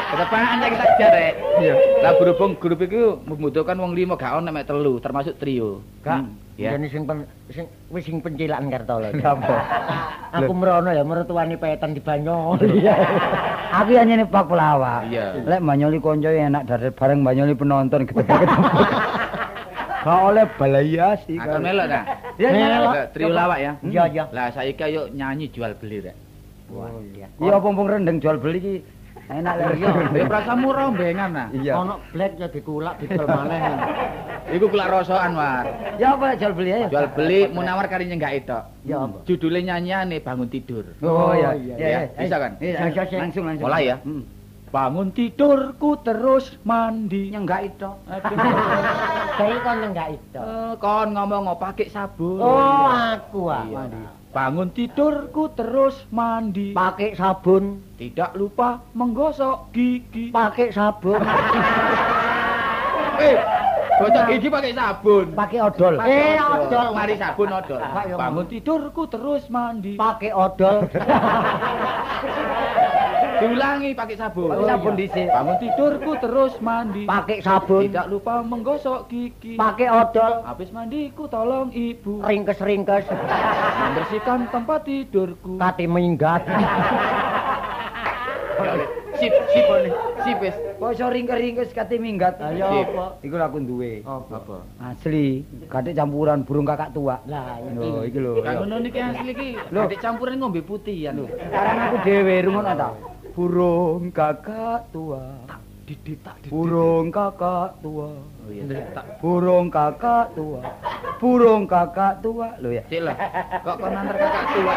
[0.07, 1.35] Kedepan kita kejar rek.
[1.61, 1.75] Iya.
[2.01, 5.85] Lah berhubung grup itu membutuhkan wong lima gak ono mek telu termasuk trio.
[6.01, 6.73] Kak, Hmm, ya.
[6.73, 9.13] jane sing pen sing wis sing pencilaan Kartolo.
[9.21, 9.57] Apa?
[10.33, 12.57] Aku merono ya mertuane petan di Banyol.
[13.69, 15.07] Aku hanya nih pak pelawak.
[15.45, 18.65] Lek banyoli konco enak dari bareng banyoli penonton ketemu-ketemu.
[20.07, 21.35] Gak oleh balaya sih.
[21.35, 22.01] Akan melok ta?
[22.39, 22.63] Ya, Melok.
[22.63, 22.79] ya.
[22.79, 23.73] Melok, Trio lawak ya.
[23.83, 24.25] Iya, iya.
[24.31, 26.15] Lah saiki ayo nyanyi jual beli rek.
[26.71, 27.27] Wah, iya.
[27.43, 28.75] Iya pompong rendeng jual beli ki
[29.27, 29.67] enak lek.
[29.83, 29.91] Iya,
[30.23, 31.49] ya prasamu rombengan nah.
[31.51, 31.73] Iya.
[31.75, 33.59] Ono black ya dikulak didol maneh.
[34.55, 35.67] Iku kulak rosokan war.
[35.99, 36.87] Ya apa jual beli aja.
[36.87, 38.59] Jual beli munawar kari nyenggak itu.
[38.87, 39.27] Ya apa?
[39.27, 40.87] Judulnya nyanyiane bangun tidur.
[41.03, 41.51] Oh iya.
[41.59, 42.01] iya, iya.
[42.15, 42.55] Bisa kan?
[42.63, 43.67] Langsung langsung.
[43.67, 43.99] Mulai ya?
[44.77, 47.33] Bangun tidurku terus mandi.
[47.33, 47.89] Nyenggak itu.
[49.41, 50.37] Saya kon enggak itu.
[50.37, 52.45] Eh, kon ngomong pakai sabun.
[52.45, 53.65] Oh, aku ah.
[53.65, 53.89] Iya.
[54.37, 56.77] Bangun tidurku terus mandi.
[56.77, 60.29] Pakai sabun, Tidak lupa menggosok gigi.
[60.29, 61.25] pakai sabun.
[63.17, 63.33] Eh,
[63.97, 65.33] gosok gigi pakai sabun.
[65.33, 65.97] Pakai odol.
[66.05, 66.93] Eh, odol.
[66.93, 67.81] Mari sabun odol.
[68.13, 69.97] Bangun tidurku terus mandi.
[69.97, 70.85] Pakai odol.
[73.37, 74.49] Diulangi pakai sabun.
[74.49, 75.29] Pakai sabun dhisik.
[75.29, 77.05] Bangun tidurku terus mandi.
[77.05, 77.81] Pakai sabun.
[77.85, 79.55] Tidak lupa menggosok gigi.
[79.55, 80.41] Pakai odol.
[80.43, 83.05] Habis mandiku tolong ibu Ringkes-ringkes.
[83.77, 85.57] membersihkan tempat tidurku.
[85.57, 86.43] Kati minggat.
[89.17, 89.65] Sip, sip,
[90.21, 90.57] sip, wis.
[90.77, 92.37] Kok iso ringkes-ringkes kate minggat.
[92.37, 93.17] Ayo apa?
[93.21, 94.05] Iku aku duwe.
[94.05, 94.61] Apa?
[94.77, 97.17] Asli, kadek campuran burung kakak tua.
[97.25, 98.21] Lah, Lho, iki.
[98.21, 98.45] lho.
[98.45, 99.49] Kan ngono niki asli iki.
[99.73, 101.33] Adik campuran ngombe putihan lho.
[101.33, 102.89] Sekarang aku dhewe rungono ta.
[103.37, 105.21] Burung kakak tua.
[105.85, 106.57] Didik tak didik.
[106.57, 108.09] Burung kakak tua.
[108.17, 108.65] Oh iya.
[108.97, 110.65] Tak Burung kakak tua.
[111.21, 112.57] Burung kakak tua.
[112.65, 112.83] Lho ya.
[113.05, 113.13] Lah.
[113.61, 114.75] Kok kon antar kakak tua?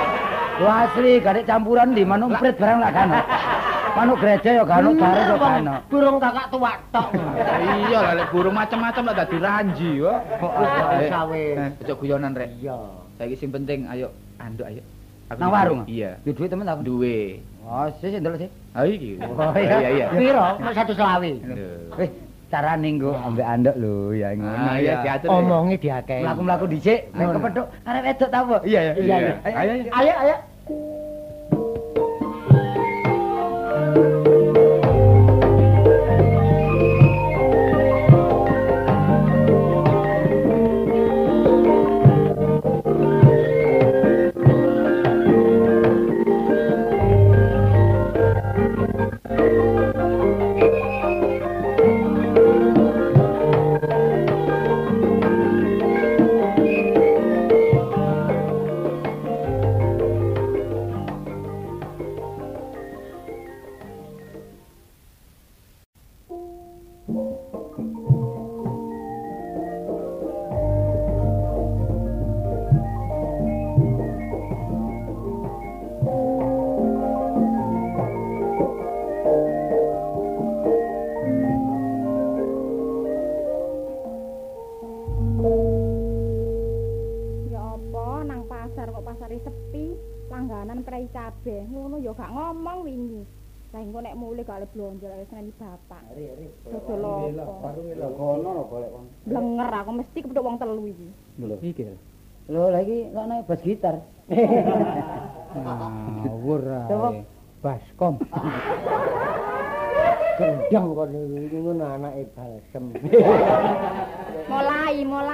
[0.60, 3.10] Lho asli kadek campuran di manuk prit barang lak kan.
[3.96, 5.00] Manuk gereja ya kan, bareng
[5.32, 5.64] ya kan.
[5.88, 7.08] Burung kakak tua tok.
[7.88, 10.20] Iya lah lek burung macam-macam lah dadi ranji yo.
[10.36, 11.44] Kok ada Eh, sawe.
[11.80, 12.60] Ojo guyonan rek.
[12.60, 12.76] Iya.
[13.16, 14.84] Saiki sing penting ayo anduk ayo.
[15.30, 15.58] Aku Nang duwe.
[15.58, 15.82] warung?
[15.86, 16.12] Iya.
[16.26, 16.82] Yo duit temen aku.
[16.82, 17.38] Duwe.
[17.62, 18.50] Oh, sih sih ndelok sih.
[18.74, 19.22] Ah iki.
[19.22, 20.06] Oh, iya iya.
[20.10, 20.42] Piro?
[20.58, 21.38] Kok satu selawi.
[21.40, 21.94] Duh.
[21.96, 22.10] Wis
[22.50, 25.02] carane nggo ambek andek lho ya ngono Ah, iya ya.
[25.06, 25.30] diatur.
[25.30, 26.26] Omongi diakei.
[26.26, 27.38] Mlaku-mlaku dhisik, nek Ngono.
[27.38, 28.58] kepethuk arek wedok ta apa?
[28.66, 28.94] Iya ya.
[28.98, 29.34] Iya, iya.
[29.46, 29.84] Ayo ayo.
[29.94, 30.36] Ayo, ayo.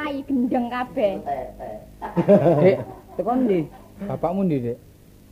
[0.06, 1.12] Mulai gendeng kabeh.
[2.62, 2.78] Dek,
[3.18, 3.65] tekan ndi?
[4.06, 4.78] Bapakmu ndi, Dik?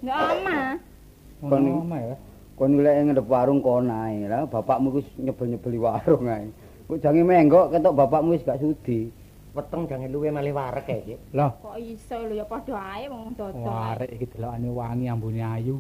[0.02, 0.82] Ya omah.
[1.46, 2.16] Kon omah ya.
[2.58, 4.26] kon golek ngendep warung kon ae.
[4.26, 6.50] Lah bapakmu wis nyebel-nyebeli warung ae.
[6.90, 9.14] Kok jange menggok ketok bapakmu wis gak sudi.
[9.54, 11.16] Weteng jangan luwe malih warek kae iki.
[11.38, 13.62] Lah, Kok iso lho ya padha ae wong dodol.
[13.70, 15.78] warek iki delokane wangi ambune ayu.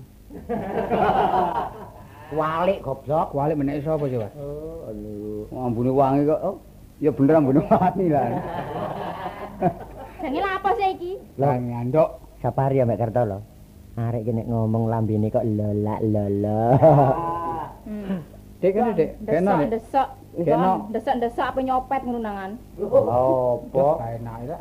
[2.29, 3.33] Walik goblok.
[3.33, 4.29] Kualik menek sapa coba?
[4.37, 5.49] Oh, aduh.
[5.49, 6.61] Ambune wangi kok.
[7.03, 8.39] Ya bener ambune wangi lah.
[10.23, 11.11] Lha apa sih iki?
[11.35, 12.39] Lah ngandok.
[12.39, 13.43] Sapari ya Mbak Kartolo.
[13.99, 16.63] Arek iki nek ngomong lambene kok lolak lolo.
[17.83, 18.23] Hmm.
[18.63, 19.09] Dek kene dek.
[19.27, 19.75] Kena dek.
[19.75, 20.07] Desok,
[20.47, 20.79] Kena.
[20.95, 22.51] desok, desok apa nyopet ngono nangan.
[22.79, 24.55] Gak enak ya.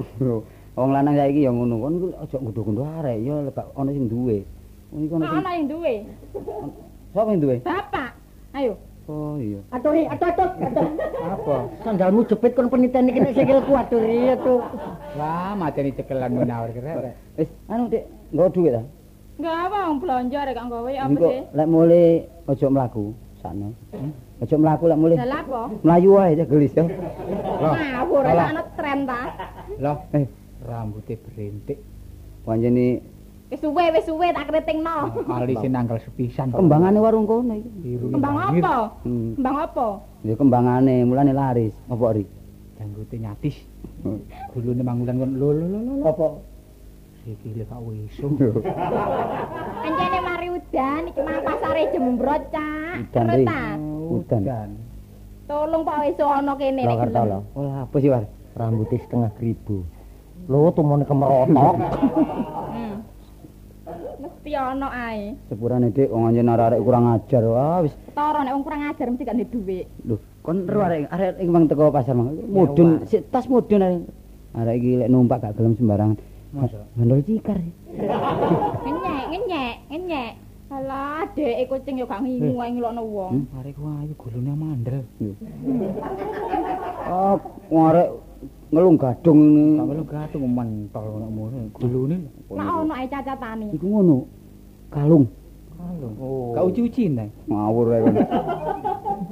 [0.75, 1.75] Wong lanang saiki ya ngono.
[1.79, 4.43] Kon aja ngundhuh-ngundhuh arek ya lebak ana sing duwe.
[4.91, 5.95] Nah, sing duwe.
[7.15, 7.57] sapa sing duwe?
[7.63, 8.19] Bapak.
[8.51, 8.75] Ayo.
[9.05, 9.59] Oh iya.
[9.69, 10.89] Aturi, atut, atut.
[11.19, 11.57] Apa?
[11.83, 14.63] Sandalmu jepit kon peniten iki nek sikilku aturi atuh.
[15.15, 17.11] Lah, mateni cekelan menawar kere.
[17.35, 18.83] Wis anu Dik, nggo dhuwit ta?
[19.33, 21.41] Enggak apa wong belanja rek kok gawe apa Engko sih?
[21.51, 22.07] lek mulai
[22.47, 23.05] aja mlaku
[23.43, 23.69] sakno.
[24.39, 25.17] Aja mlaku lek mulai.
[25.19, 25.61] Lah apa?
[25.83, 26.85] Mlayu wae aja gelis ya.
[26.87, 28.47] Ngawur Lah.
[28.55, 29.21] ana tren ta.
[29.83, 30.27] Lah, Eh,
[30.63, 31.79] rambutnya berintik.
[32.43, 33.03] panjene
[33.53, 35.13] Wis suwe, wis suwe tak kritingno.
[35.37, 36.57] Alise nanggal sepisan.
[36.57, 38.01] kembangane warung kono iki.
[38.01, 38.97] Kembang apa?
[39.05, 39.37] Hmm.
[39.37, 39.87] Kembang apa?
[40.25, 41.77] Ya kembangane mulane laris.
[41.93, 42.25] Apa ri?
[42.81, 43.57] Janggote nyatis.
[44.57, 45.95] Gulune mangulan kon lho lho lho lho.
[46.01, 46.29] Apa?
[47.21, 48.27] Sikile Pak Wisu.
[49.85, 53.13] Anjene mari udan iki mah pasare jembrot, Cak.
[53.13, 53.79] Udan?
[54.17, 54.69] Udan.
[55.45, 57.43] Tolong Pak Wiso ana kene Lah nek gelem.
[57.53, 58.25] Olah apa sih war?
[58.57, 59.85] Rambutnya setengah ribu.
[60.49, 61.77] Lho tumone kemerotok.
[64.23, 64.31] Hmm.
[64.31, 65.35] Mesti ana ae.
[65.51, 67.43] Sepurane Dik wong anjen arek kurang ajar.
[67.43, 69.87] Wah wis Toro nek wong kurang ajar mesti gak ndek dhuwit.
[70.07, 72.31] lho kon ero arek arek mang teko pasar mang.
[72.47, 74.03] Mudun sik tas mudun arek.
[74.55, 76.17] Arek iki lek numpak gak gelem sembarangan.
[76.55, 76.87] Masa?
[76.95, 77.59] Ngandol cikar.
[77.59, 80.33] Ngenyek, ngenyek, ngenyek.
[80.73, 83.33] Alah, dek kucing yo gak ngingu ae ngelokno wong.
[83.43, 83.59] Hmm?
[83.59, 85.03] Arek ku ayu gulune mandel.
[87.11, 87.37] Oh,
[87.91, 88.09] arek
[88.73, 89.77] ngelung gadung ini.
[89.77, 91.57] Lu gatung mentol ngono ngono.
[91.77, 92.17] Gulune.
[92.49, 93.69] Lah ono ae cacatane.
[93.77, 94.17] Iku ngono.
[94.89, 95.29] Kalung.
[96.17, 96.57] Oh.
[96.57, 97.29] Kak uci-uci nang.
[97.53, 98.17] Ngawur ae kon.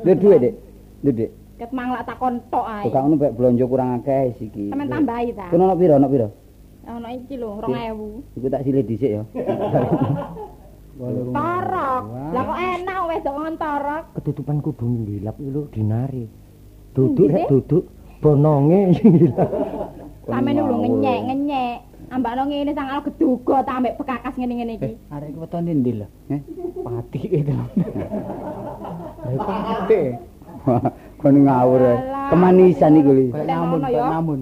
[0.05, 0.55] Duit duit, Dik.
[1.00, 1.31] Duit, Dik.
[1.57, 2.85] Ket manglak takon tok ae.
[2.85, 4.76] Kok ngono mek blonjo kurang akeh iki.
[4.76, 5.48] Sampeyan tambahi ta.
[5.48, 5.94] Kono ono piro?
[5.96, 6.29] Ono piro?
[6.85, 8.37] Ono iki lho 2000.
[8.37, 9.24] Iku tak silih dhisik ya.
[11.33, 12.03] Torok.
[12.37, 14.05] Lah kok enak wedok ngon torok.
[14.20, 16.24] Ketutupan kudu ngilap iki lho dinari.
[16.90, 17.85] Duduk rek duduk
[18.20, 18.80] bononge.
[20.28, 21.76] Sampeyan lho ngenyek, ngenyek.
[22.11, 24.98] Ambakno ngene sangal geduga ta ambek bekakas ngene-ngene iki.
[24.98, 26.06] Eh, arek iki wetone ndi lho?
[26.35, 26.40] Eh?
[26.83, 27.54] Pati itu.
[29.24, 30.02] Lah pati.
[31.22, 31.83] Kon ngawur.
[32.35, 33.24] Kemanisan iku lho.
[33.46, 34.38] Namun, namun.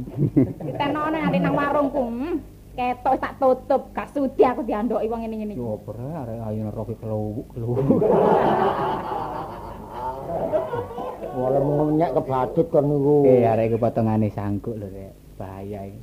[0.64, 2.04] Ditenono nanti nang warungku.
[2.78, 5.58] Ketok tak tutup, gak sudi aku diandoki wong ngene-ngene iki.
[5.58, 7.82] Yo ora arek ayu roke kelowuk kelowuk.
[11.42, 13.26] Wala mengunyek kebadut kon niku.
[13.26, 15.10] Eh arek iki potongane sangkuk lho rek.
[15.34, 15.98] Bahaya iki.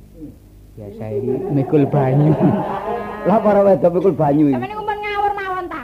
[0.76, 2.36] Biasa iki mikul banyu.
[3.28, 4.60] Lah para wedok mikul banyu iki.
[4.60, 5.82] Sampeyan niku men ngawur mawon ta?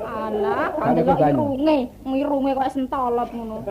[0.00, 3.68] Alah, kan delok irunge, ngirunge kok sentolop ngono.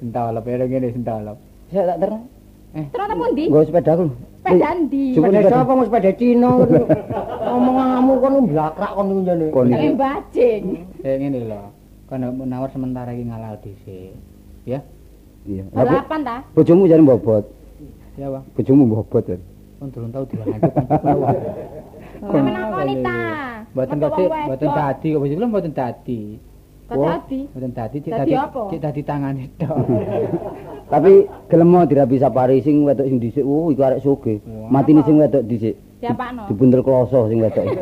[0.00, 1.36] Sentalop ya ngene sentalop.
[1.68, 2.24] Saya tak terang.
[2.72, 3.44] Terus ta pundi?
[3.52, 4.31] Nggo sepedaku.
[4.42, 5.14] Sepeda ndi?
[5.14, 6.82] Sepeda sapa mau sepeda Cina ngono.
[7.46, 9.46] Omonganmu kon mblakrak kon niku jane.
[9.54, 9.88] Kon iki.
[9.94, 10.62] bajing.
[11.06, 11.62] Eh ngene lho.
[12.10, 14.18] Kan menawar sementara iki ngalah dhisik.
[14.66, 14.82] Ya.
[15.46, 15.66] Iya.
[15.70, 16.36] Lah, Balapan ta?
[16.54, 17.44] bojomu jare mbobot.
[18.18, 18.42] Ya, Bang.
[18.54, 19.22] Bojomu mbobot.
[19.24, 19.40] kan?
[19.78, 20.72] Kon durung tau dilanjut.
[22.22, 23.18] Sampeyan nakoni ta?
[23.72, 24.30] Mboten Apa wedok?
[24.46, 26.20] mboten dadi kok mboten dadi.
[26.98, 27.40] Dadi?
[27.48, 29.76] Mboten dadi, cek Dadi cek dadi tangane tok.
[30.92, 33.44] Tapi gelem mau dirabi sapari sing wedok sing dhisik.
[33.46, 34.44] Oh, iku arek sugih.
[34.44, 34.68] Wah.
[34.68, 35.74] Matine sing wedok dhisik.
[36.04, 36.50] Siapakno?
[36.52, 37.64] Dibundel kloso sing wedok.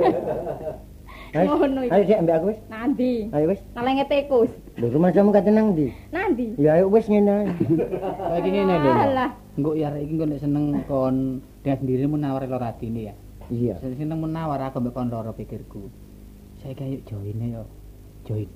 [1.31, 2.11] Ngono Ayo iki.
[2.11, 2.59] sik ambek aku wis.
[2.66, 3.12] Nandi?
[3.31, 3.61] Ayo wis.
[3.79, 4.51] Nalenge tikus.
[4.83, 5.94] Lho rumah kamu kate nang ndi?
[6.11, 6.59] Nandi?
[6.59, 7.46] Ya ayo wis ngene ae.
[8.35, 8.90] Saiki ngene lho.
[8.90, 9.31] Alah.
[9.55, 13.14] Engko ya arek iki engko nek seneng kon dengan sendiri menawar lho ratine ya.
[13.46, 13.75] Iya.
[13.79, 15.87] Seneng menawar aku mbek kon loro pikirku.
[16.66, 17.62] Saiki ayo join yo.
[18.27, 18.51] Join.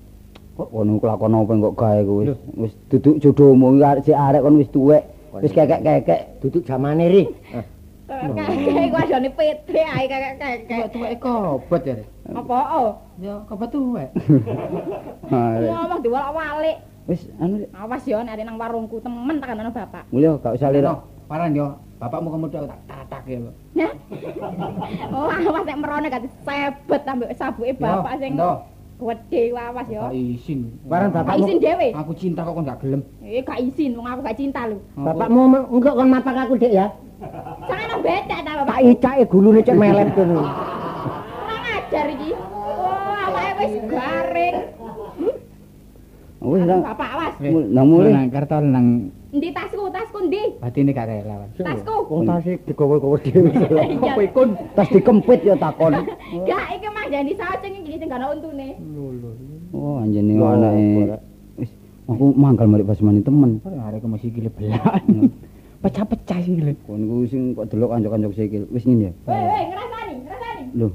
[0.54, 2.14] Kok ngono kelakon apa kok gawe ku
[2.62, 5.02] wis duduk jodohmu iki arek sik arek kon wis tuwek.
[5.42, 6.20] Wis kekek-kekek.
[6.38, 7.22] Duduk zamane ri.
[8.06, 10.70] Kakek iku adone PT ae kakek-kakek.
[10.70, 11.94] Tuwek tuwek kobot ya.
[12.30, 12.90] Apa oh?
[13.18, 14.14] Ya kobot tuwek.
[15.34, 15.70] Ha, Rek.
[15.74, 16.76] Ngomong diwalak-walik.
[17.10, 17.66] Wis anu.
[17.74, 20.06] Awas yo nek nang warungku temen tekan ana bapak.
[20.14, 21.02] mulya gak usah lira.
[21.26, 21.74] Paran yo.
[21.98, 23.38] Bapakmu kamu tak tatak ya.
[25.10, 28.62] Oh, awas nek merone gak disebet ambek sabuke bapak sing Ndo,
[28.94, 30.06] Wedhe awas ya.
[30.06, 30.70] Kak isin.
[30.86, 31.34] Waran bapak.
[31.42, 31.90] Izin dhewe.
[31.98, 33.02] Aku cinta kok kon gak gelem.
[33.26, 34.78] Eh gak isin wong aku gak cinta lho.
[34.94, 36.86] Bapakmu engko kon mapak aku dik ya.
[37.66, 38.76] Jangan nang ta bapak.
[38.86, 40.38] Icake gulune cek melet kene.
[40.38, 42.30] Ora ngajar iki.
[42.38, 44.56] Oh, awake wis garing.
[46.44, 47.34] Wis bapak awas.
[47.42, 48.14] Nang muring.
[48.14, 48.86] Nang kerto nang
[49.34, 49.90] Endi tasku?
[49.90, 50.42] Tasku ndi?
[50.62, 51.50] batine gak rela.
[51.58, 52.06] Tasku.
[52.06, 53.50] Wong tasik digowo-gowo dhewe.
[54.06, 54.54] Apa iku?
[54.78, 55.90] Tas dikempit ya takon.
[56.48, 58.78] Gak iki mah jani sacing iki sing gak ana untune.
[59.74, 61.18] Oh, anjene Lho, anake.
[61.58, 61.70] Wis
[62.06, 63.58] aku mangkal mari basmani temen.
[63.66, 65.02] Arek kok mesti gile belan.
[65.82, 66.78] Pecah-pecah sih gile.
[66.86, 68.70] Kon ku sing kok delok kanca-kanca sikil.
[68.70, 69.12] Wis ngene ya.
[69.26, 70.62] Weh, weh, ngrasani, ngrasani.
[70.78, 70.88] Lho,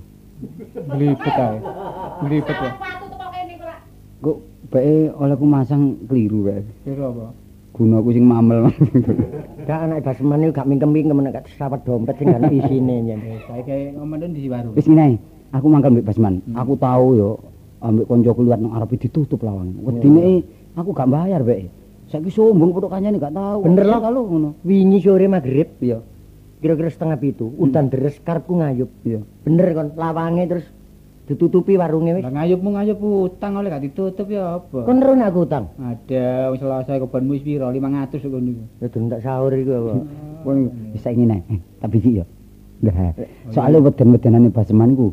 [0.96, 1.60] Glipet ae.
[2.24, 2.72] Glipet ya.
[2.72, 3.78] Salah patu teko kene kok.
[4.24, 4.38] kok
[4.72, 6.64] bae olehku masang keliru bae.
[6.88, 7.28] Kira apa?
[7.80, 8.68] Gunaku sing mamel.
[9.70, 13.20] Gak anak basman iku gak mingkem-mingkem nek sawet dompet sing gak ana isine nyen.
[13.48, 14.76] Saiki ngomong di warung.
[14.76, 15.16] Wis ngene.
[15.56, 16.44] Aku mangkal mbek Basman.
[16.60, 17.30] Aku tahu yo
[17.80, 19.80] ambek koncoku liwat nang arepe ditutup lawang.
[19.80, 20.44] Wedine
[20.76, 21.72] aku gak bayar bae.
[22.12, 23.64] Saiki sombong podo kancane gak tahu.
[23.64, 24.02] Bener loh.
[24.04, 24.50] kalau ngono.
[24.68, 26.04] Wingi sore magrib Iya.
[26.60, 28.92] kira-kira setengah pitu udan deres karepku ngayup.
[29.08, 29.24] Iya.
[29.48, 30.68] Bener kon lawange terus
[31.30, 32.24] ditutupi warunge wis.
[32.26, 34.82] Lah ngayupmu ngayup utang oleh gak ditutup ya apa?
[34.82, 35.70] Kon ron aku utang.
[35.78, 37.70] Ada wis selesai kebonmu wis piro?
[37.70, 38.64] 500 kok niku.
[38.82, 39.92] Ya durung tak sahur iku apa.
[40.46, 40.58] Kon
[40.90, 41.30] wis saiki.
[41.30, 42.26] Eh, Tak biji yo.
[42.80, 43.12] Lah,
[43.52, 45.12] soalnya weden-wedenane Basman ku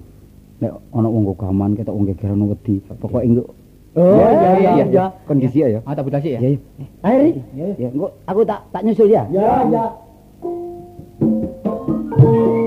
[0.63, 2.81] nek ana wong kogaman ketok wong gegeran wedi.
[2.97, 3.45] Pokoke engko
[3.97, 5.05] Oh iya iya iya.
[5.25, 5.81] Kondisi ya.
[5.89, 6.41] Ah tak budasi ya?
[6.41, 6.87] Iya, iya.
[7.01, 7.21] Ayo.
[7.81, 9.25] Ya, engko aku tak tak nyusul ya.
[9.33, 9.85] Ya ya.
[12.17, 12.66] mulane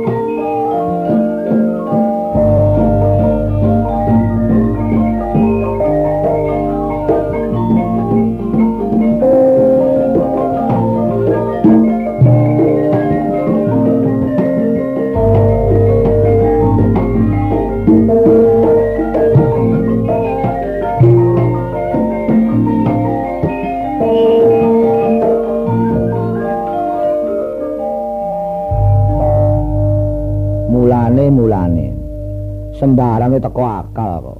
[32.79, 34.39] sembarange teko akal kok.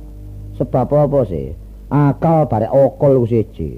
[0.56, 1.52] Sebab apa sih?
[1.92, 3.70] Akal bare okol ku siji.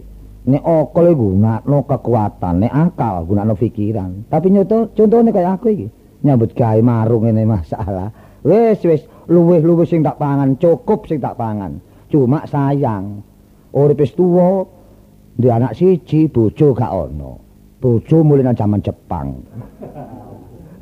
[0.41, 4.29] Nek okol gunakno kekuatan nek akal gunakno pikiran.
[4.29, 5.87] Tapi nyoto contone kaya aku iki.
[6.21, 8.13] Nyambut gawe marung ngene masalah.
[8.45, 11.81] Wis wis luwih-luwih sing tak pangan cukup sing tak pangan.
[12.09, 13.25] Cuma sayang.
[13.73, 14.65] Urip wis tuwa
[15.37, 17.41] duwe anak siji bojo gak ono.
[17.81, 19.41] Bojo mulai jaman Jepang.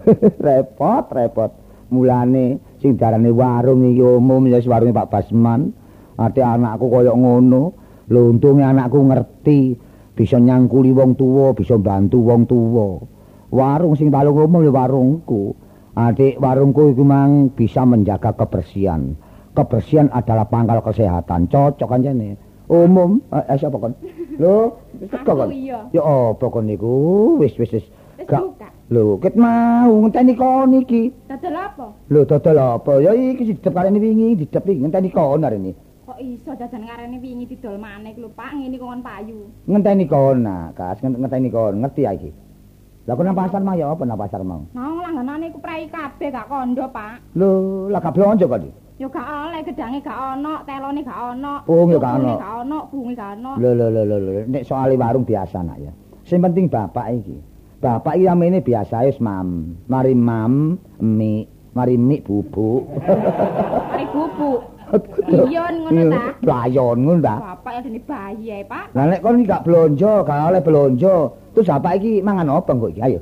[0.43, 1.51] Repot repot.
[1.89, 5.71] Mulane sing darane warung iki umum ya warunge Pak Basman.
[6.19, 7.75] Ate anakku koyo ngono.
[8.09, 9.77] Lho untunge anakku ngerti
[10.17, 12.99] bisa nyangkuli wong tuwa bisa bantu wong tuwa.
[13.53, 15.55] Warung sing paling umum ya warungku.
[15.99, 19.15] Adik warungku iku mang bisa menjaga kebersihan.
[19.51, 21.51] Kebersihan adalah pangkal kesehatan.
[21.51, 22.39] Cocok kan jane?
[22.69, 23.19] Umum.
[23.34, 23.97] Eh, eh siapa kon?
[24.38, 25.49] Lho teko kon?
[25.51, 27.36] ya apa kon niku?
[27.41, 27.86] Wis wis Wis
[28.30, 28.73] Gak-.
[28.89, 31.13] Lho, ket mau ngenteni kon iki.
[31.30, 31.88] Dadal apa?
[32.09, 32.93] Lho, dodol apa?
[33.01, 35.73] Ya iki didep karene wingi, didep iki ngenteni kon arene.
[36.05, 38.57] Kok iso dadan ngarene wingi didol maneh lho, Pak.
[38.57, 39.39] Ngene kok kon payu.
[39.69, 42.30] Ngenteni kon, nah, Kas, ngent- ngenteni kon, ngerti ya iki.
[43.05, 44.61] Lah kok nang pasar mau ya apa nang pasar mau?
[44.73, 47.34] Nang langganane iku prai kabeh gak kondo, Pak.
[47.34, 47.49] Lho,
[47.89, 48.61] lah gak blonjo kok.
[48.61, 48.71] iki?
[48.99, 51.53] Yo gak oleh gedange gak ono, telone gak ono.
[51.65, 52.34] Oh, ya gak ono.
[52.38, 53.51] Gak ono, bungi gak ono.
[53.57, 55.93] Lho, lho, lho, lho, nek soal warung biasa nak ya.
[56.27, 57.38] Sing penting bapak iki.
[57.80, 59.80] Bapak iki amene biasa wis mam.
[59.88, 62.84] Mari mam, mi, mari mi bubuk.
[63.91, 64.59] Mari bubuk.
[65.47, 66.23] Iyon ngono ta.
[66.43, 67.36] Playon ngono ta.
[67.39, 68.91] Bapak ya dene bayi ae, Pak.
[68.91, 71.15] Lah nek kon iki gak blonjo, gak oleh blonjo,
[71.55, 72.99] terus bapak iki mangan apa engko iki?
[72.99, 73.19] Ayo.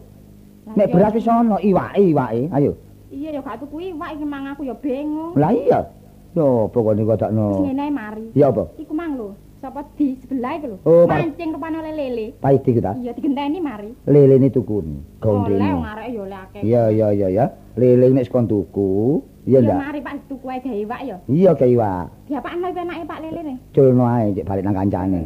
[0.73, 2.41] Nek beras wis ono, iwake, iwake.
[2.49, 2.71] Ayo.
[3.13, 5.37] Iya yo gak tuku iwak iki mang aku yo bingung.
[5.37, 5.85] Lah iya.
[6.33, 7.61] Yo pokoke Wis kodakno.
[7.61, 8.25] ngene ae mari.
[8.33, 8.73] Ya apa?
[8.73, 9.37] Iku mang lho.
[9.57, 10.77] Sapa di sebelah iku lho.
[10.85, 11.17] Oh, Pak.
[11.17, 12.27] Mancing rupane oleh lele.
[12.37, 12.93] Paidi kita.
[12.93, 13.89] Iya digenteni mari.
[14.05, 15.01] Lele ini tukun.
[15.01, 15.73] Oleh Gondrene.
[15.73, 16.61] wong arek yo oleh akeh.
[16.61, 17.45] Iya, iya, iya, ya.
[17.73, 19.77] Lele nek sekon tuku, iya ndak?
[19.77, 21.15] mari Pak tuku ae gawe iwak yo.
[21.25, 22.05] Iya ke iwak.
[22.29, 23.55] Diapakno iku enake Pak lele ne.
[23.73, 25.21] Culno ae cek balik nang kancane.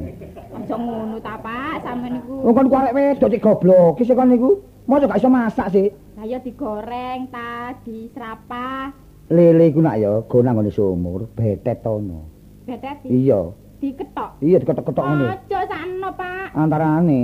[0.56, 2.36] Aja ngono ta Pak, sampean niku.
[2.44, 4.50] Wong kon ku arek wedok cek goblok, ki sekon niku.
[4.88, 5.88] Mosok gak iso masak sih.
[6.16, 8.92] Lah ya digoreng ta, diserapah,
[9.32, 12.28] Lele iku nak ya gonang ngene sumur, betet ono.
[12.68, 13.56] betet di, Iya.
[13.82, 14.30] Diketok.
[14.46, 15.26] Iya diketok-ketok ngene.
[15.34, 16.48] Aja sakno Pak.
[16.54, 17.22] Antarane.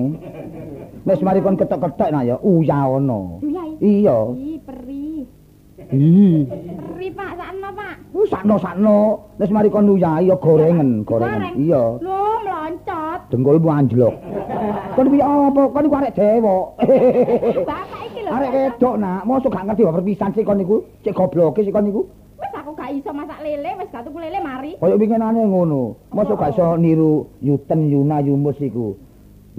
[1.06, 3.38] Nek mari kon ketok-ketok nak ya uyah ono.
[3.78, 4.18] Iya.
[4.34, 5.24] Ih, peri.
[5.94, 6.50] Ih.
[6.50, 7.96] Peri Pak, sakno Pak.
[8.18, 8.98] Uh, sakno-sakno.
[9.38, 11.54] Nek mari kon uyah ya gorengen, gorengen.
[11.62, 12.02] Iya.
[12.02, 13.20] Lho, mloncot.
[13.30, 14.16] Dengkulmu anjlok.
[14.98, 15.62] Kon piye apa?
[15.70, 16.66] Kon iku arek dewok.
[17.70, 18.30] Bapak iki lho.
[18.34, 20.82] arek wedok nak, mosok gak ngerti perpisahan sih kon niku.
[21.06, 22.02] Cek gobloke sih kon niku.
[22.88, 24.80] Gak iso masak lele, wis gak tuku lele mari.
[24.80, 26.08] Kaya winginane ngono.
[26.16, 28.96] Mosok gak iso niru Yuten Yuna Yumus iku.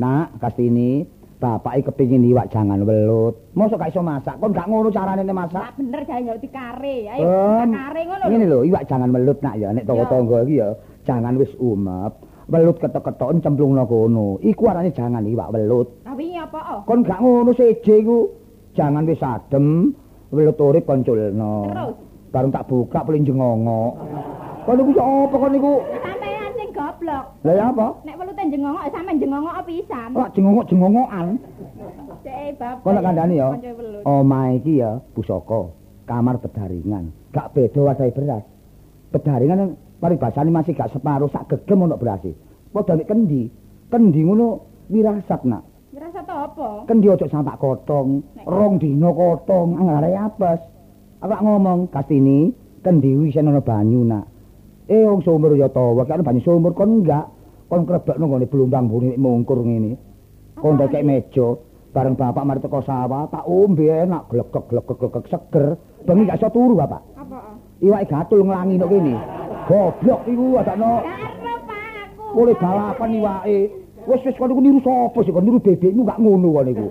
[0.00, 1.04] Nak, Kastini,
[1.36, 3.52] bapak iki kepengin iwak jangan welut.
[3.52, 4.40] Mosok gak iso masak.
[4.40, 5.60] Kon gak ngono carane nek masak.
[5.60, 6.96] Lah bener jare ngerti kare.
[7.04, 8.58] Ayo, masak kare ngono Ngene lho.
[8.64, 10.68] iwak jangan melut nak ya nek tangga-tangga iki ya.
[11.04, 12.12] Jangan wis umep.
[12.48, 14.40] welut ketok-ketoken cemplungno kono.
[14.40, 16.00] Iku arane jangan iwak welut.
[16.16, 16.80] Wingi apa oh?
[16.88, 18.24] Kon gak ngono seje iku.
[18.72, 19.92] Jangan wis adem,
[20.32, 21.68] welut urip konculno.
[21.68, 22.07] Terus?
[22.28, 23.92] Bareng tak buka paling jengongok.
[24.68, 25.72] Kon niku apa kon niku?
[26.04, 27.24] Sampeyan sing goblok.
[27.40, 27.86] Lah ya apa?
[28.04, 30.08] Nek welute jengongok sampean jengongok pisan.
[30.12, 31.26] Kok jengongok-jengongokan?
[32.20, 32.76] Cek bab.
[32.84, 33.48] Kon lak kandhani ya.
[33.56, 34.04] Welut.
[34.04, 35.72] Omah iki ya pusaka,
[36.04, 37.16] kamar bedaringan.
[37.32, 38.44] Gak beda wasahe beras.
[39.08, 42.36] Bedaringan paribasane masih gak separuh sak gegem ono berase.
[42.68, 43.48] Padha nek kendi,
[43.88, 45.64] kendi ngono wirasat nak.
[45.96, 46.68] Ngerasa to apa?
[46.84, 50.60] Kendi ojo sampak kotong, rong dina kotong, anggare apes.
[51.18, 52.54] Aku gak ngomong Kastini,
[52.86, 54.30] kendi wis ana banyu nak.
[54.86, 57.26] Eh wong sumur ya tawa, kan banyu sumur kon enggak.
[57.66, 59.98] Kon krebekno ngene blumbang buni mungkur ngene.
[60.62, 61.58] Kon ndekek meja,
[61.90, 65.66] bareng bapak mari teko sawah, tak ombe enak glegek glegek glegek seger.
[66.06, 67.02] Bengi gak iso turu bapak.
[67.18, 67.38] Apa?
[67.82, 69.14] Iwake gatul nglangi nok kene.
[69.68, 72.24] Goblok iku adakno Karo Pak aku.
[72.38, 73.58] mulai balapan iwake.
[74.06, 76.86] Wis wis kon niru sapa sih kon niru bebekmu gak ngono kon iku.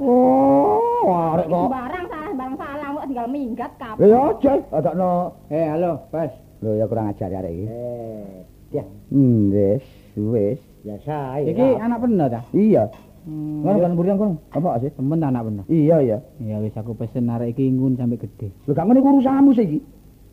[0.00, 1.68] Oh, arek kok.
[1.70, 4.10] Barang salah barang salah kok tinggal minggat kabeh.
[4.10, 5.10] Lha ya aja adakno.
[5.46, 6.34] Eh, halo, Bas.
[6.58, 7.66] Lho ya kurang ajar arek iki.
[7.70, 8.26] Eh,
[8.74, 8.84] ya,
[9.14, 9.86] Hmm, wis,
[10.18, 10.58] wis.
[10.82, 12.40] biasa Iki anak bener ta?
[12.50, 12.90] Iya.
[13.22, 13.62] Hmm.
[13.62, 14.32] Ngono kan burian kon.
[14.50, 14.90] Apa sih?
[14.90, 15.64] Temen anak bener.
[15.70, 16.18] Iya, iya.
[16.42, 18.50] Ya wis aku pesen arek iki ngun sampe gede.
[18.66, 19.78] Lho gak ngene urusanmu sih iki.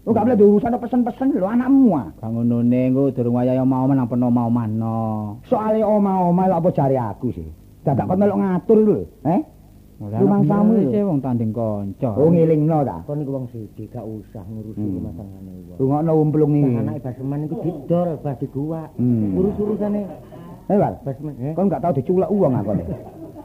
[0.01, 2.09] Lu gak boleh diurusan pesen-pesen lho anakmu ah.
[2.17, 5.37] Gak nggonone engko durung wayahe mau menang peno mau mano.
[5.45, 7.45] Soale oma-oma lho apa jare aku sih.
[7.85, 8.97] Dadak kon melok ngatur lho,
[9.29, 9.60] eh?
[10.01, 10.89] Rumah samu lho.
[10.89, 12.09] sih wong tanding kanca.
[12.17, 12.97] Oh ngelingno ta.
[13.05, 14.95] Kon iku wong sithik gak usah ngurusi Hmm.
[14.97, 15.77] rumah tanggane wong.
[15.77, 16.73] Rungokno umplung iki.
[16.73, 18.89] Anake Basman iku didol bah diguwak.
[18.97, 19.37] Hmm.
[19.37, 20.01] Urus-urusane
[20.71, 20.93] Eh, Wal.
[21.03, 21.53] Basman, eh.
[21.53, 22.87] Kon gak tau diculek uang aku nek.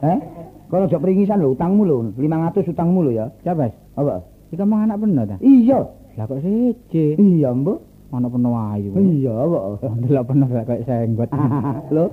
[0.00, 0.18] Eh?
[0.66, 3.26] Kon aja pringisan lho utangmu lho, 500 utangmu lho ya.
[3.42, 3.74] Ya, Bas.
[3.92, 4.22] Apa?
[4.48, 5.36] Iki mah anak bener ta?
[5.42, 5.84] Iya.
[6.14, 7.18] Lah kok siji.
[7.18, 7.78] Iya, Mbok.
[8.14, 8.94] Ana peno ayu.
[8.94, 9.58] Iya, apa?
[9.98, 11.28] Delok peno kayak senggot.
[11.94, 12.04] Lho.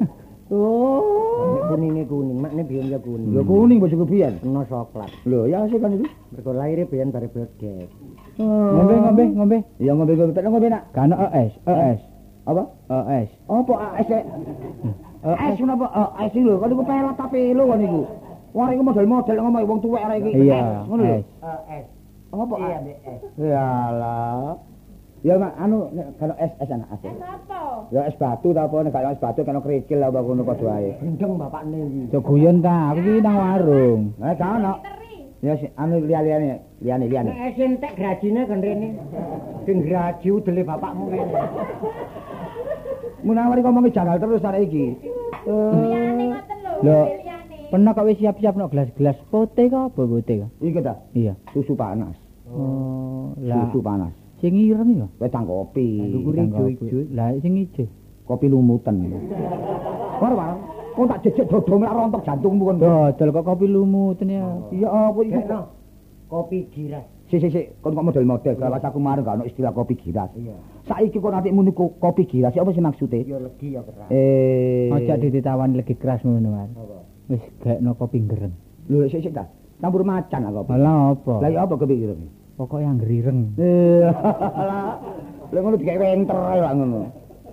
[0.54, 1.02] Oh.
[1.58, 3.34] Nek kunine kuning, makne biyen ya kuning.
[3.34, 4.38] Lho kuning bojoku biyen.
[4.38, 5.10] Kena coklat.
[5.26, 6.06] Lho, ya sih kan itu.
[6.30, 7.90] Mergo laire biyen bare bledek.
[8.38, 9.58] Ngombe ngombe ngombe.
[9.82, 10.84] Iya ngombe ngombe tak ngombe nak.
[10.94, 12.00] Kan ES, ES,
[12.46, 12.64] Apa?
[12.86, 13.30] ES.
[13.50, 14.10] Apa AS?
[15.26, 15.86] AS kenapa?
[16.22, 18.02] AS iki lho, kan iku pelat tapi lho kan iku.
[18.54, 20.54] Wah, iku model-model ngomong wong tuwek arek iki.
[20.54, 21.18] Iya, ngono lho.
[21.18, 21.86] ES.
[22.30, 22.86] Apa Iya, AS?
[23.42, 24.73] Dek.
[25.24, 27.16] Ya mak anu nek kalau es es anak Eh es.
[27.16, 27.88] apa?
[27.96, 31.00] Ya es batu ta apa nek kalau es batu kan kerikil apa ngono padha ae.
[31.00, 32.02] gendeng bapakne iki.
[32.12, 34.02] Jo guyon ta, aku iki nang warung.
[34.20, 34.74] Nek gak ono.
[34.84, 35.16] Teri.
[35.40, 37.06] Ya si anu liyane liyane.
[37.08, 38.90] Nek esen tek grajine kan rene.
[39.64, 41.40] Sing graji udele bapakmu rene.
[43.24, 44.86] Munawari ngomongi jagal terus arek iki.
[45.48, 46.72] Liyane ngoten lho.
[46.84, 47.00] Lho.
[47.08, 47.58] Liyane.
[47.72, 50.52] Pernah kok wis siap-siap no gelas-gelas putih kok apa putih kok?
[50.60, 51.34] Iki ta, Iya.
[51.56, 52.14] susu panas.
[52.52, 54.14] Oh, lah Susu panas.
[54.44, 55.08] Sing ireng ya.
[55.24, 56.04] Wedang kopi.
[56.04, 57.08] Ndukur ijo-ijo.
[57.16, 57.88] Lah sing ijo.
[58.28, 59.00] Kopi lumutan.
[60.20, 60.60] War war.
[60.94, 62.78] Kok tak jejek dodo mek rontok jantungmu kon.
[62.84, 64.46] Dodol kok kopi lumuten ya.
[64.70, 65.40] Iya apa iku?
[66.28, 67.08] Kopi giras.
[67.32, 70.30] Si si si, kon kok model-model kelas aku mareng gak ono istilah kopi giras.
[70.38, 70.54] Iya.
[70.86, 73.26] Saiki kok nanti niku kopi giras apa sih maksudnya?
[73.26, 74.12] Ya legi ya keras.
[74.12, 74.92] Eh.
[74.92, 76.52] Ojo ditawani lagi keras ngono.
[76.52, 77.00] Apa?
[77.32, 78.54] Wis gekno kopi gereng.
[78.92, 79.48] Lho sik sik ta.
[79.82, 80.62] Campur macan aku.
[80.78, 81.34] Lah apa?
[81.42, 82.43] Lah apa kepikiran?
[82.54, 83.58] Pokoke yang gerireng.
[85.54, 87.02] Lah ngono dikek wenter ae lak ngono.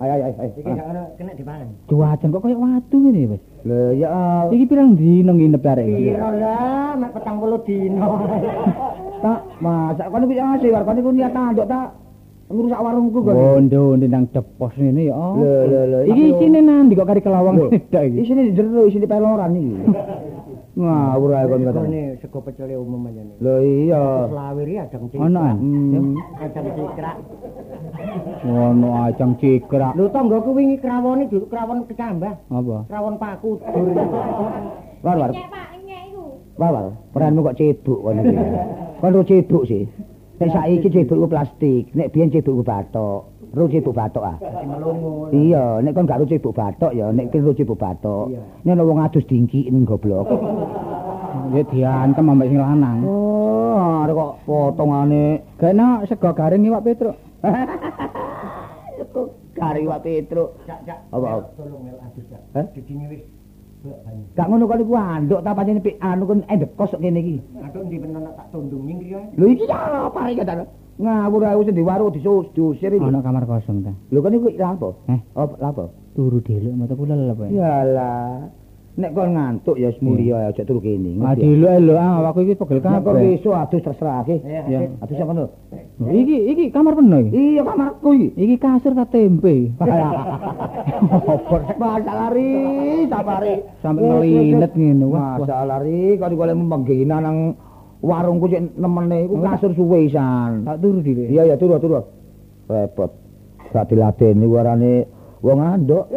[0.01, 0.49] Ayo ayo ayo.
[0.57, 1.67] Iki gak ono kena dipangan.
[1.89, 3.41] Cuacan kok koyo watu ngene wis.
[3.65, 4.09] Lah ya
[4.49, 6.13] Iki pirang dino nginep arek iki?
[6.13, 8.09] Iya lah, mek 40 dino.
[9.21, 11.87] tak masak kon iki ngasih war kon iku niat tanduk tak
[12.49, 13.37] ngrusak warungku kon.
[13.37, 15.13] Bondo nang depos ngene ya.
[15.13, 15.37] oh.
[15.37, 15.99] Lho lho lho.
[16.13, 18.17] Iki isine nandi kok kari kelawang Lho, iki.
[18.21, 19.73] Isine di jero isine peloran iki.
[20.71, 21.79] Ngawur ae kon kata.
[21.83, 23.35] Ini sego pecele umum aja nih.
[23.43, 24.03] Lho iya.
[24.31, 25.27] Selawir ya adang cikrak.
[25.27, 25.57] Ono an.
[25.59, 26.15] Hmm.
[26.39, 27.17] Adang cikrak.
[28.47, 29.93] Ono acang cikrak.
[29.99, 32.33] Lho tanggoku wingi krawone dulu krawon kecambah.
[32.47, 32.77] Apa?
[32.87, 33.87] Krawon paku dur.
[35.03, 35.31] War war.
[35.35, 36.23] Nyek Pak, nyek iku.
[36.55, 36.85] War war.
[37.11, 38.35] Peranmu kok cebuk kon iki.
[39.03, 39.83] Kon cebuk sih.
[40.39, 43.27] Nek saiki cebuk ku plastik, nek biyen cebuk ku batok.
[43.51, 44.37] Ro cebuk batok ah.
[45.35, 48.31] Iya, nek kon gak ro cebuk batok ya, nek kira ro cebuk batok.
[48.63, 50.27] Nek wong adus dingkiin goblok.
[51.51, 53.07] Ya diantem ambek sing lanang.
[53.07, 57.15] Oh, arek kok potongane Gekno sego garing iwak petruk.
[59.11, 60.49] kok kari wae Petruk.
[60.63, 60.99] Cak cak.
[61.11, 61.43] Apa?
[61.59, 62.41] Tolong mel adus cak.
[62.55, 62.65] Hah?
[63.11, 63.23] Wis.
[64.37, 67.35] Gak ngono kok iku anduk ta pancen anu kon endekos kok kene iki.
[67.59, 69.19] Aduh ndi bener tak tundung ning riyo.
[69.35, 70.63] Lho iki ya apa iki kata.
[70.99, 73.03] Ngawur ae wis di warung disus diusir iki.
[73.03, 73.91] Ono kamar kosong ta.
[74.11, 74.89] Lho kan iku lha apa?
[75.07, 75.19] Eh?
[75.33, 75.85] Apa lha apa?
[76.13, 77.45] Turu dhelok mata pula lha apa.
[77.47, 78.59] Yalah.
[78.91, 81.15] Nek kon ngantuk ya wis mulya aja turu kene.
[81.23, 83.23] Ah delok-elok ah awakku iki pegel Nek kon kabeh.
[83.23, 84.35] besok adus terserah iki.
[84.43, 84.79] Ya.
[84.99, 85.45] Adus apa lho?
[86.11, 87.55] Iki iki kamar penuh iki.
[87.55, 88.27] Iya kamarku iki.
[88.35, 89.71] Iki kasur ta tempe.
[91.81, 92.51] Masalah ri,
[93.07, 93.63] sabari.
[93.79, 95.39] Sampai ngelinet ngene wah.
[95.39, 95.47] wah.
[95.47, 97.55] Masalah ri kok golek menggina nang
[98.01, 100.65] warungku cek nemene iku kasur suwe isan.
[100.65, 101.29] Tak turu dile.
[101.29, 102.01] Iya ya turu turu.
[102.65, 103.11] Repot.
[103.71, 105.05] Gak diladeni warane
[105.45, 106.09] wong anduk.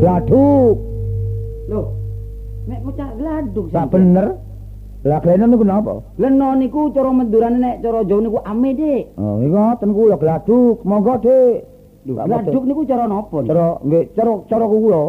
[0.00, 0.76] Gladuk.
[1.70, 1.86] Loh.
[2.66, 4.49] Nek mecah gladuk Gak bener.
[5.00, 6.04] Lah klenon niku napa?
[6.20, 9.16] Leno niku cara mendurane nek cara Jawa niku ame, Dik.
[9.16, 10.84] Oh, ngoten kula gladuk.
[10.84, 11.56] Monggo, Dik.
[12.04, 13.40] Gladuk niku cara napa?
[13.48, 15.02] Cara nggih, cara cara kula.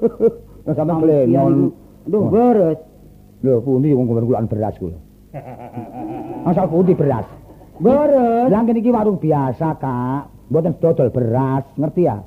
[0.68, 1.72] Lah sampe klenon.
[2.06, 2.78] Aduh, beres.
[3.40, 4.98] Lho, pundi wong kulan beras kula.
[6.52, 7.24] Asal pundi beras?
[7.80, 8.52] Beres.
[8.52, 10.22] Lah kene iki warung biasa, Kak.
[10.52, 12.20] Mboten dodol beras, ngerti ya?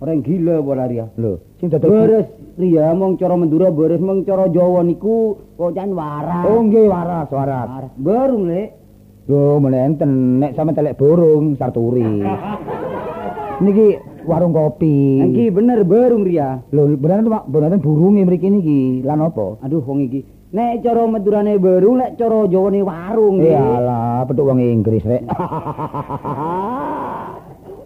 [0.00, 1.06] Orang gila apa Ria?
[1.20, 2.24] Lho, sing dodol Beres,
[2.56, 6.48] Ria mong cara Madura beres mong cara Jawa niku kocan waras.
[6.48, 7.68] Oh, nggih waras, waras.
[8.00, 8.80] Baru Lek.
[9.28, 12.00] Lho, menenten nek sampe telek burung sarturi.
[13.64, 15.20] Niki warung kopi.
[15.20, 16.64] Iki bener baru Ria.
[16.72, 19.04] Lho, beneran Pak, beneran burunge mriki niki.
[19.04, 19.60] Lan apa?
[19.60, 20.24] Aduh wong iki.
[20.56, 23.36] Nek cara Madurane baru nek cara Jawane warung.
[23.44, 25.28] Iyalah, petuk wong Inggris rek.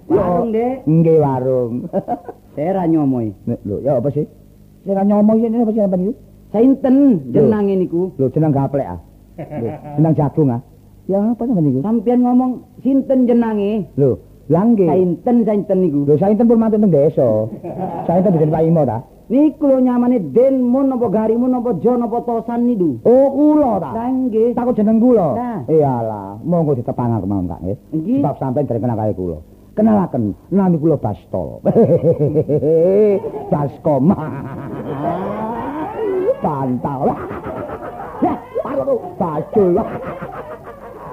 [0.09, 0.85] Warung, Dek.
[0.85, 1.73] Nggih warung.
[2.55, 3.35] Saya ra nyomoy.
[3.49, 4.27] Nek, Lho, ya apa sih?
[4.85, 6.15] Sing nyomo iki apa sih sampean iki?
[6.53, 6.97] Sainten
[7.33, 8.13] jenenge niku.
[8.21, 9.01] Lho, jeneng gaplek ah.
[9.41, 10.61] Lho, jeneng jagung ah.
[11.09, 11.81] Ya apa sampean niku?
[11.81, 12.51] Sampeyan ngomong
[12.85, 13.89] sinten jenenge?
[13.97, 14.21] Lho,
[14.53, 14.87] lah nggih.
[14.87, 16.01] Sainten sainten niku.
[16.05, 17.29] Lho, sainten pun mantun teng desa.
[18.07, 19.01] Sainten bikin paimo ta?
[19.25, 23.01] Niku lho nyamane Denmun apa Garimun apa Jon apa Tosan niku.
[23.09, 23.91] Oh, kula ta.
[23.97, 24.53] Lah nggih.
[24.53, 25.29] Takut jeneng kula.
[25.33, 25.59] Nah.
[25.65, 28.21] Iyalah, monggo ditepang kemawon Kak nggih.
[28.21, 29.41] Sebab sampean dereng kenal kali kula.
[29.75, 31.59] Kenalaken, nami kula Bastol.
[33.51, 34.07] Baskom.
[36.39, 37.11] Pantau.
[38.23, 39.75] Ya, paru Bastol.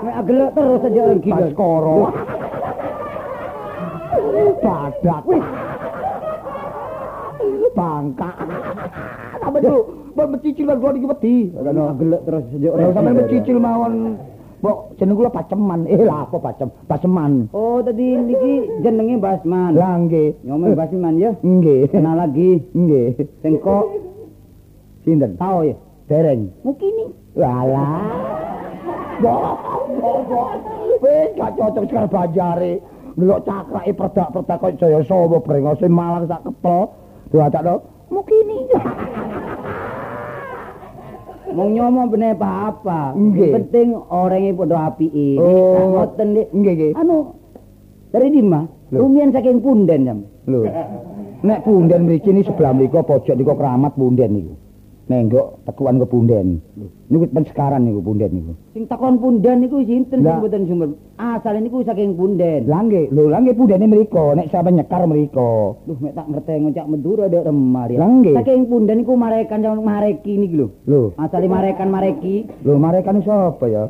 [0.02, 1.32] Nek agelek terus aja iki.
[1.34, 2.14] Baskoro.
[4.62, 5.24] Badak.
[7.72, 8.32] Bangka.
[9.42, 9.58] Sampe
[10.14, 11.36] mbok mencicil lan kula iki wedi.
[11.58, 14.22] Agelek terus aja Ora sampe mencicil mawon.
[14.62, 15.90] Mbok jeneng kula Paceman.
[15.90, 16.70] Eh lah apa Pacem?
[16.86, 17.50] Paceman.
[17.50, 19.74] Oh, tadi niki jenenge Basman.
[19.74, 20.38] Lah nggih.
[20.46, 21.34] Nyomong Basman ya.
[21.42, 21.90] Nggih.
[21.90, 22.62] Kenal lagi.
[22.78, 23.26] Nggih.
[23.42, 23.90] Sing kok
[25.02, 25.34] Sinten?
[25.42, 25.74] tau ya.
[26.06, 26.54] Dereng.
[26.62, 27.10] Mukini.
[27.34, 28.06] Walah.
[31.02, 32.74] Wis gak cocok sekali banjare.
[33.18, 36.86] Delok cakrake perdak-perdak kok Jaya Sawa brengose malang sak kepel.
[37.34, 37.82] Diwacakno
[38.14, 38.70] mukini.
[41.52, 43.16] Mong nyomo bener apa-apa.
[43.16, 45.38] Penting orangnya padha apike.
[45.38, 45.98] Oh.
[45.98, 46.48] ngoten Dik.
[46.56, 46.92] Nggih nggih.
[46.96, 47.18] Anu
[48.12, 48.98] dari Dima, Lho.
[49.08, 50.20] rumian saking punden jam.
[50.48, 50.68] Lho.
[51.42, 54.54] Nek punden mriki ni sebelah mriko pojok niku keramat punden niku.
[55.12, 56.64] Nenggok tekuan ke punden.
[57.12, 58.54] Niku pen sekaran niku punden niku.
[58.72, 60.90] Sing takon punden niku sinten sing mboten sumber.
[61.20, 62.64] Asale niku saking punden.
[62.72, 65.84] Lah nggih, lho lah nggih pundene mriko, nek sampe nyekar mriko.
[65.84, 68.00] Duh, mek tak ngerti ngocak Madura dek remar ya.
[68.00, 68.36] Lah nggih.
[68.40, 70.68] Saking punden niku marekan sama mareki niki lho.
[70.88, 72.48] Lho, Asale marekan mareki.
[72.64, 73.84] lho marekan sapa ya?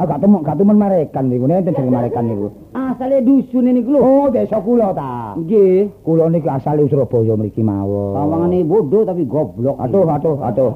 [0.00, 2.48] Ah gak temu, gak temen marekan niku, nenten jeneng marekan niku.
[2.72, 4.00] Asale dusun niku lho.
[4.00, 5.36] Oh, desa kula ta.
[5.36, 5.92] Nggih.
[6.00, 8.16] Kula niki asale Surabaya mriki mawon.
[8.16, 9.76] Pawangane bodoh tapi goblok.
[9.76, 10.72] Aduh, aduh, aduh.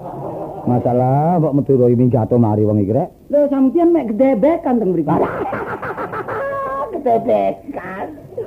[0.69, 3.09] Masalah mbok Madura iki minggato mari wong iki rek.
[3.33, 5.09] Lho sampeyan mek gedebekan teng mriki.
[6.93, 8.07] Ketepekan.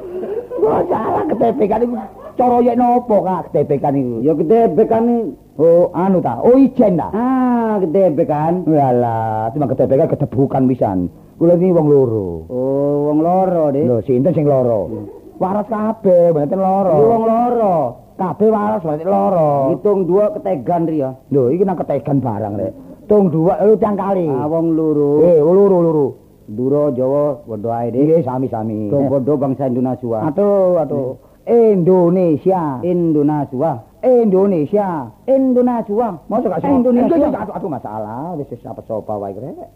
[0.62, 1.96] Kok salah ketepekan iku
[2.38, 4.16] cara yen napa Kak ketepekan iku?
[4.22, 6.40] Ya gedebekan Oh, anu ta.
[6.40, 7.12] Oh, ijen ta.
[7.12, 8.64] Ah, gedebekan.
[8.64, 11.12] Walah, cuma ketepekan kedebukan pisan.
[11.36, 12.48] Kula iki wong loro.
[12.48, 13.84] Oh, wong loro, Dik.
[13.84, 14.88] Lho, sinten sing loro?
[15.36, 16.96] Waras kabeh, mboten loro.
[16.96, 17.76] Iki wong loro.
[18.16, 19.50] kabeh waras mboten loro.
[19.76, 21.12] Hitung dua ketegan Ria.
[21.28, 22.74] Lho, iki nang ketegan barang rek.
[23.12, 24.32] Tung dua lu tiang kali.
[24.32, 25.28] Ah, wong loro.
[25.28, 26.08] Eh, loro loro.
[26.48, 28.00] Duro Jawa padha ae, Dik.
[28.00, 28.88] Nggih sami-sami.
[28.88, 30.24] Dong padha bangsa Indonesia.
[30.24, 31.20] Atuh, atuh.
[31.44, 32.80] Indonesia.
[32.80, 33.89] Indonesia.
[34.04, 35.12] Indonesia.
[35.28, 36.08] Indonesia.
[36.28, 37.16] Mosok gak Indonesia.
[37.30, 39.70] Aduh, aduh masalah, wis wis apa sopa wae rek.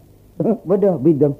[0.64, 1.32] Beda bidem.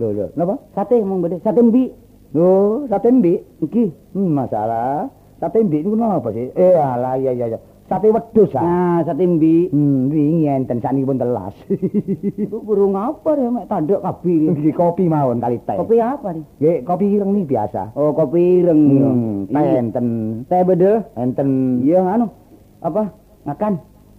[0.00, 0.26] Lho, lho.
[0.36, 0.56] Napa?
[0.74, 1.36] Sate mong beda.
[1.44, 1.92] Sate mbi.
[2.32, 3.40] Lho, sate mbik.
[3.60, 3.84] Iki.
[4.16, 5.12] Hmm, masalah.
[5.36, 6.48] Sate mbik niku napa sih?
[6.56, 7.58] Eh, alah iya iya iya.
[7.92, 8.64] Sate wedhus ah.
[8.64, 9.68] Nah, sate mbi.
[9.68, 11.52] Hmm, wingi enten sakniki pun telas.
[12.48, 14.56] Iku burung apa ya mek tanduk kabeh.
[14.56, 15.76] Iki kopi mawon kali teh.
[15.76, 16.44] Kopi apa nih?
[16.56, 17.92] Nggih, kopi ireng nih biasa.
[17.92, 18.80] Oh, kopi ireng.
[18.80, 20.06] Hmm, teh enten.
[20.48, 21.04] Teh beda.
[21.20, 21.48] Enten.
[21.84, 22.32] Iya anu.
[22.80, 23.12] Apa?
[23.44, 23.74] Ngakan.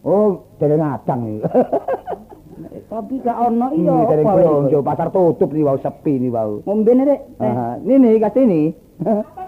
[0.06, 1.40] Oh, dari ngadang iki.
[2.94, 3.94] Tapi gak ono iya.
[4.06, 4.46] Apa wae?
[4.46, 6.62] blonjo, pasar tutup nih wau sepi nih wau.
[6.70, 7.22] Ngombe Rek.
[7.42, 7.50] teh.
[7.50, 8.62] Ah, Ini kasih ini.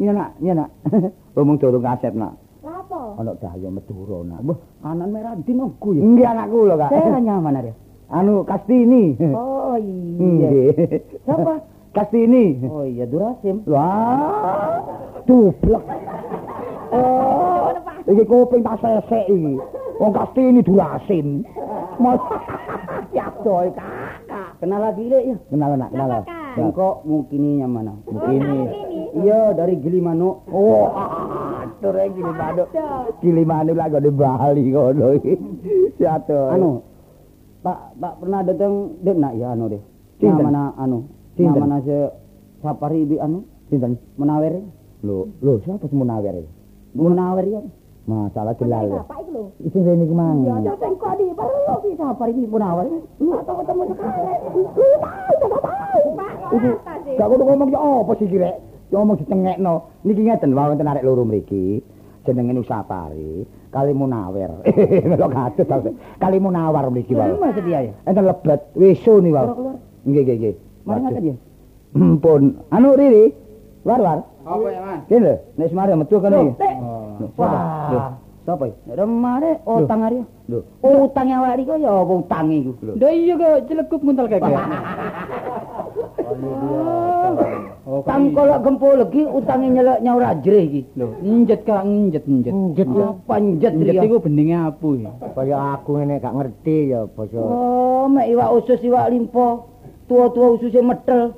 [0.00, 0.72] Iya nak, iya nak.
[1.36, 2.32] Ngomong dorong kasep nak.
[3.18, 4.40] Ono daya Madura nak.
[4.46, 6.02] Wah, anan merah di nogu ya.
[6.04, 6.90] Enggak anakku lho kak.
[6.94, 7.72] Saya nyaman ada.
[8.10, 9.14] Anu Kastini.
[9.34, 10.18] Oh iya.
[10.18, 10.70] Nggih.
[11.26, 11.54] Siapa?
[11.94, 12.58] Kastini.
[12.66, 13.62] Oh iya Durasim.
[13.66, 14.82] Wah.
[15.26, 15.84] Dublek.
[16.90, 17.59] Oh.
[18.10, 19.54] Iki kuping tak sesek iki.
[20.02, 21.46] Wong Kastini durasin.
[22.02, 22.20] Mas.
[23.10, 24.62] Ya coy kakak.
[24.62, 25.34] Kenal lagi ya.
[25.50, 26.22] Kenal nak, kenal.
[26.22, 26.62] Siapa, Kak?
[26.62, 27.94] Engkok mungkini yang mana?
[28.06, 28.58] Mungkini.
[29.18, 30.46] Iya dari Gilimano.
[30.46, 32.64] Oh, atur e Gilimanu.
[33.18, 35.34] Gilimanu lagi di Bali ngono iki.
[35.98, 36.54] Siato.
[36.54, 36.86] Anu,
[37.66, 39.82] Pak, Pak pernah datang dek nak ya anu deh.
[40.22, 40.46] Sinten?
[40.46, 40.98] Namana anu,
[41.34, 41.58] Sinten?
[41.58, 41.98] namana se
[42.62, 43.42] Sapari bi anu,
[43.72, 43.98] sinten?
[44.20, 44.54] Menawer.
[45.02, 46.50] Lho, lho siapa semunawer iki?
[46.94, 47.60] Menawer ya.
[48.10, 48.86] Masalah jelal.
[48.90, 48.94] ya.
[48.98, 49.42] Bapak iki lho.
[49.70, 50.38] Sing rene iki mang.
[50.42, 52.86] Ya sing kok di perlu bi Sapari bi Menawer.
[53.22, 54.20] Lu atau ketemu sekali.
[55.00, 57.14] Pak, Iku apa sih?
[57.14, 58.56] gak kudu ngomong ya apa sih kirek?
[58.90, 59.74] Ya ngomong dicengekno.
[60.02, 61.78] Niki ngeten wae wonten arek loro mriki.
[62.20, 64.60] Jenenge Nusapari, kali Munawer.
[65.08, 65.76] Melok kados ta.
[66.18, 67.32] Kali Munawar mriki wae.
[67.38, 67.92] Mas dia ya.
[68.04, 69.46] Enten lebet weso ni wae.
[69.46, 69.76] Keluar, keluar.
[70.04, 70.54] Nggih nggih nggih.
[70.84, 71.04] Mari Waduh.
[71.06, 71.36] ngaten ya.
[71.96, 72.42] Mpun.
[72.68, 73.24] Anu Riri.
[73.80, 74.18] War war.
[74.44, 75.00] Apa ya, Mas?
[75.08, 76.36] Kene lho, nek semare metu kene.
[76.36, 78.12] Lho, Wah.
[78.44, 78.76] Sapa iki?
[78.92, 80.20] Remare utang ari.
[80.48, 80.60] Lho.
[80.80, 82.72] Utang yang wari kok ya apa utang iku.
[82.96, 84.52] Ndak iya kok celekup nguntal keke.
[87.90, 90.80] Oh, Tang kolok gempo lagi utange nyelek nyaur ajrih iki.
[91.00, 92.52] Lho, njet Kak, njet njet.
[92.54, 92.88] Njet.
[93.24, 94.02] Panjet Njet ya.
[94.04, 95.10] iku beninge apu ya.
[95.32, 97.36] Kaya aku ngene gak ngerti ya basa.
[97.40, 99.66] Oh, mek iwak usus iwak limpo.
[100.06, 101.32] Tua-tua ususnya metel.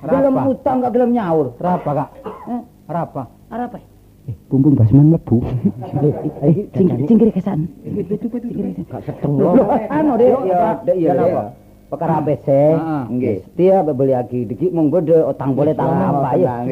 [0.00, 0.48] Gelem Rapa?
[0.48, 1.46] utang gak gelem nyaur.
[1.60, 2.08] Rapa Kak?
[2.48, 3.22] Eh, Rapa?
[3.50, 3.78] arep apa?
[4.46, 5.42] Bumbung basman lebu.
[7.08, 7.66] Cingkir kesan.
[8.86, 9.58] Gak seteng lho.
[9.90, 11.10] anu deh, ya, dek iya.
[11.18, 11.42] Kenapa?
[11.90, 12.46] Perkara ABC.
[12.46, 13.02] Heeh.
[13.10, 13.36] Nggih.
[13.58, 16.62] Dia beli lagi dikit mong bede utang boleh tahu apa ya.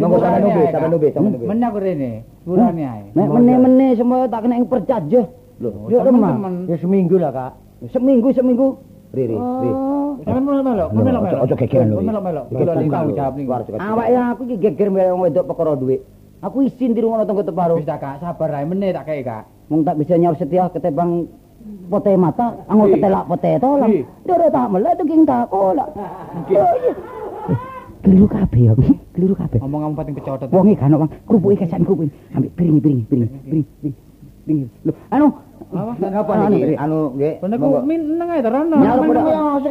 [0.00, 0.92] Monggo sepurane sampean nubi, ae, sampean Kak.
[0.96, 1.44] nubi, sampean nubi.
[1.44, 2.12] Men aku rene.
[2.40, 3.02] Sepurane ae.
[3.12, 5.22] Nek meneh-meneh semua tak kena yang percaja.
[5.60, 6.08] Lho, remah.
[6.08, 6.54] Temen-temen.
[6.72, 7.52] Ya seminggu lah, Kak.
[7.92, 8.66] Seminggu seminggu.
[9.14, 9.72] Riri, Riri.
[10.24, 11.40] Sampeyan melok-melok, Lho, melok-melok.
[11.44, 12.06] ojo- gegeran lho, iki.
[12.06, 12.44] Melok-melok.
[12.44, 13.18] Iki lho bukan tanggung lho.
[13.18, 13.46] jawab niku.
[13.46, 13.80] Keluar, cekat.
[13.82, 16.00] Awak ya aku iki geger mbek wong wedok perkara duit.
[16.44, 17.74] Aku isin di rumah tonggo teparo.
[17.80, 19.48] Wis Kak, sabar ae meneh tak kei Kak.
[19.72, 21.24] Mung tak bisa nyaur setia ketebang
[21.88, 23.90] pote mata, anggo ketelak pote tolang.
[23.90, 24.04] Ih.
[24.28, 25.88] Doro tak melek tuh tak kolak.
[25.96, 26.76] Oh.
[28.04, 28.72] Keliru kabeh ya,
[29.16, 29.56] keliru kabeh.
[29.64, 30.52] Ngomong-ngomong pating pecotot.
[30.52, 32.12] Wong iki kan wong krupuke kesan krupuke.
[32.36, 33.66] Ambek piring piring piring piring piring.
[33.80, 33.94] piring.
[34.44, 35.26] Lho, anu
[35.74, 35.92] Apa?
[35.98, 36.66] Napa Anu, niki?
[36.70, 36.74] Ri.
[36.76, 37.34] Anu nggih.
[37.40, 37.78] Monggo.
[37.80, 38.76] ku meneng ae terono.
[38.78, 39.22] nyaur poda.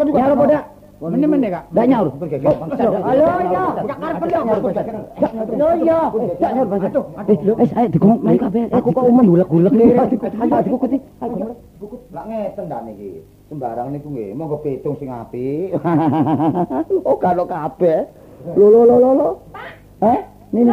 [0.04, 0.60] Nyaur poda.
[1.04, 1.64] Meneh-meneh Kak.
[1.76, 2.08] Dak nyaur.
[3.04, 3.64] Halo, iya.
[5.60, 6.00] Lho iya,
[6.40, 6.88] dak nyaur basa.
[7.28, 8.64] Eh, eh saya digongok naik kabeh.
[8.72, 10.00] Aku kok umen gulek-gulek nih.
[10.42, 10.98] Ayo dikukuti.
[11.20, 11.56] Ayo.
[12.16, 13.20] Lah ngeten ta niki.
[13.52, 15.76] Sembarang niku nggih, monggo pitung sing apik.
[17.08, 18.08] oh, karo kabeh.
[18.56, 19.30] Lho lho lho lho, lho.
[20.04, 20.20] Eh,
[20.56, 20.72] Nini.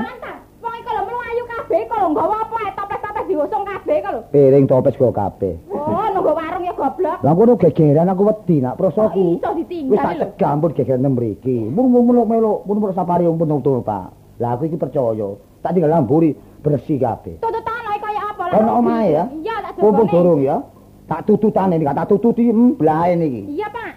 [0.61, 4.21] Wong iki lho mlayu kabeh kok lho nggawa apa ae toples-toples diusung kabeh kok lho.
[4.29, 5.55] Piring topes go kabeh.
[5.73, 7.19] Oh, nunggu warung ya goblok.
[7.25, 9.41] Lah kono gegeran aku wedi nak prosoku.
[9.41, 10.27] Iso Wis ditinggal tak lho.
[10.37, 11.59] cegah ampun gegeran mriki.
[11.67, 14.07] Mun mun melok melok, mun melok sapari pun tutul, Pak.
[14.37, 15.29] Lah aku iki percaya,
[15.61, 17.41] tak tinggal lamburi bersih kabeh.
[17.41, 18.55] Tututan ae kaya apa lah.
[18.61, 19.25] Ono omahe ya?
[19.33, 20.13] Iya, tak Mumpung jebone.
[20.13, 20.57] durung ya.
[21.05, 23.43] Tak tututane iki, tak tututi hmm, blae niki.
[23.51, 23.91] Iya, Pak.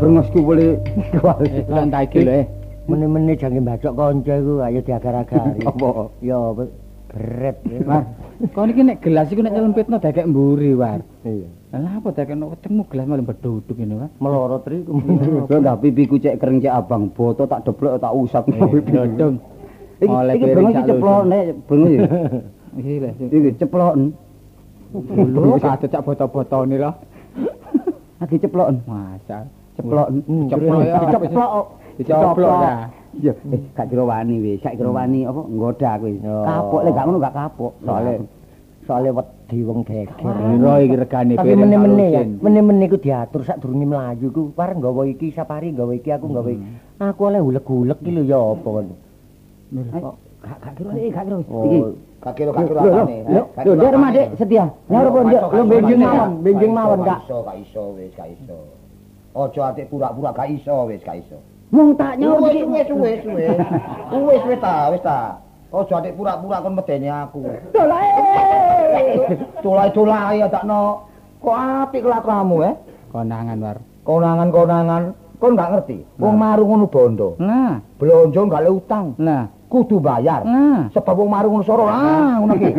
[0.00, 0.80] Boleh
[1.44, 2.46] Eh, lan ta iki lho eh.
[2.88, 5.62] Meneh-meneh jange mbacok kanca iku ayo diagar-agari.
[5.62, 6.10] Apa?
[6.24, 7.56] Ya beret.
[7.86, 8.02] War,
[8.50, 10.98] kau niki nek gelas iku nek nyelempitno dekek mburi, War.
[11.22, 11.46] Iya.
[11.70, 14.10] Lah apa dekekno ketemu gelas malah beduduk ngene, War.
[14.18, 14.98] Melorot riku.
[15.46, 18.48] Lho ndak pipiku cek kering cek abang boto tak deblok tak usap.
[18.50, 19.38] Dodong.
[20.00, 22.00] Iki iki sak iki ceplok nek brengos iki.
[22.80, 23.10] Iki lho.
[23.28, 23.92] Iki ceplok.
[25.14, 26.90] Lho kadut cak botol-botone lho.
[28.18, 28.68] Lagi ceplok.
[28.88, 29.46] Masa
[29.80, 30.08] Ceplok.
[30.52, 30.80] ceplok.
[31.10, 31.66] Ceplok.
[31.98, 32.74] Dicoplok ya.
[33.10, 36.22] Ya, eh gak kira wani wis, gak kira wani apa nggoda aku wis.
[36.22, 36.46] Oh.
[36.46, 37.72] Kapok lek gak ngono gak kapok.
[37.82, 38.12] Soale
[38.86, 40.14] soale wedi wong geger.
[40.14, 44.54] Piro iki regane Tapi piring meneh-meneh ya, meneh-meneh ku diatur sak durunge mlayu ku.
[44.54, 46.66] Pareng nggawa iki sapari, nggawa iki aku nggawa iki.
[47.02, 48.68] Aku oleh ulek-ulek iki lho ya apa.
[48.70, 51.36] Kok Gak gak kira iki, gak kira.
[51.36, 51.52] Iki.
[51.52, 51.92] Oh,
[52.24, 53.16] gak kira gak kira apane.
[53.28, 54.64] lho, lho, Dek Remah, Dek, setia.
[54.88, 55.42] Nyaur apa, Dek?
[55.44, 57.20] Lho, benjing mawon, benjing mawon, Kak.
[57.28, 58.58] Iso, gak iso wis, gak iso.
[59.30, 61.38] Ojo atik pura-pura gak iso wis, gak iso.
[61.70, 62.66] Mung tak Wis iki.
[62.66, 63.56] wis wis wis.
[64.10, 65.38] Wis wis ta, wis ta.
[65.70, 67.46] Ojo atik pura-pura kon medeni aku.
[67.70, 68.10] Dolae.
[69.62, 71.06] Dolai-dolai adakno.
[71.40, 72.74] Kok apik kelakuanmu, eh?
[73.08, 73.78] Konangan war.
[74.04, 75.02] Konangan-konangan,
[75.40, 76.04] kon gak ngerti.
[76.18, 77.28] Wong marung ngono bondo.
[77.40, 79.14] Nah, Blonjo gak le utang.
[79.16, 80.42] nah, Kudu bayar.
[80.44, 80.90] nah.
[80.90, 81.86] Sebab wong marung ngono soro.
[81.86, 82.70] Ah, ngono ki.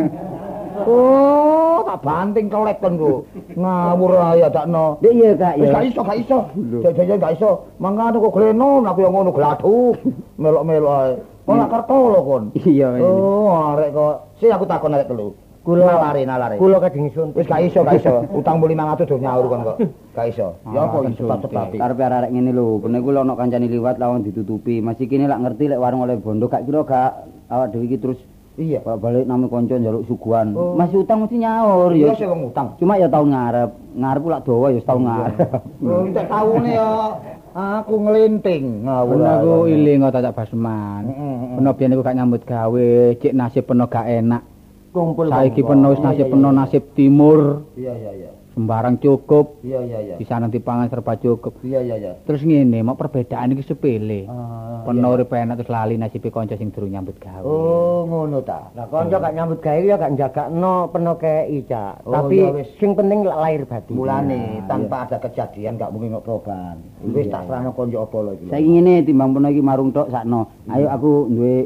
[0.72, 3.12] Oh, tak banting kelek kon ku.
[3.54, 4.96] Ngawur ae adakno.
[5.04, 5.72] Dek iya, Kak, Wis ya.
[5.76, 6.38] gak iso, gak iso.
[6.80, 7.50] Jajal gak iso.
[7.76, 9.96] Mangkane kok gleno aku yo ngono gladuk.
[10.40, 11.12] Melok-melok ae.
[11.44, 12.44] Kok gak kerto lho kon.
[12.56, 12.88] Iya.
[13.04, 14.14] Oh, arek kok.
[14.40, 15.36] Si aku takon arek telu.
[15.62, 16.56] Kula- nalare nalare.
[16.58, 17.38] Kula kadang suntik.
[17.38, 18.26] Wis gak iso, gak iso.
[18.34, 19.76] Utang 500 do nyaur kon kok.
[20.16, 20.58] Gak iso.
[20.72, 21.78] Ya apa sebab-sebab iki?
[21.78, 24.82] Karepe arek ngene lho, kene ku lho ana kancane liwat lawang ditutupi.
[24.82, 27.10] Masih kene lak ngerti lek warung oleh bondo gak kira gak
[27.46, 28.18] awak dhewe iki terus
[28.60, 28.84] Iya.
[28.84, 30.52] Pak balik nami kanca njaluk suguhan.
[30.52, 30.76] Oh.
[30.76, 32.20] Masih utang mesti nyaur Iya ya.
[32.20, 32.76] sing wong utang.
[32.76, 33.70] Cuma ya tahun ngarep.
[33.96, 35.38] Ngarep lak dawa ya tahun ngarep.
[35.80, 36.88] Oh, entek taune ya
[37.52, 39.16] aku nglinting ngawur.
[39.20, 41.02] Aku iling kok tak Basman.
[41.08, 41.36] Heeh.
[41.60, 42.90] Peno biyen aku gak nyambut gawe,
[43.20, 44.42] cek nasib peno gak enak.
[44.92, 48.30] kumpul Saiki peno wis nasib peno nasib timur, Iya iya iya.
[48.52, 50.16] Sembarang cukup, Iya iya iya.
[50.16, 51.60] bisa nanti pangan serba cukup.
[51.64, 52.12] Iya iya iya.
[52.24, 54.28] Terus ngene, mau perbedaan iki sepele.
[54.28, 55.14] Ah, Peno iya.
[55.16, 57.42] urip enak terus lali nasibe kanca sing durung nyambut gawe.
[57.42, 58.68] Oh, ngono ta.
[58.76, 62.04] Lah kanca gak nyambut gawe ya gak njagakno peno kei, Cak.
[62.04, 63.96] Oh, Tapi iya, sing penting lahir batin.
[63.96, 66.76] Mulane tanpa ada kejadian gak mungkin kok proban.
[67.02, 68.46] Wis tak serahno konco apa lho iki.
[68.52, 70.52] Saiki ngene timbang peno iki marung tok sakno.
[70.68, 71.56] Ayo aku duwe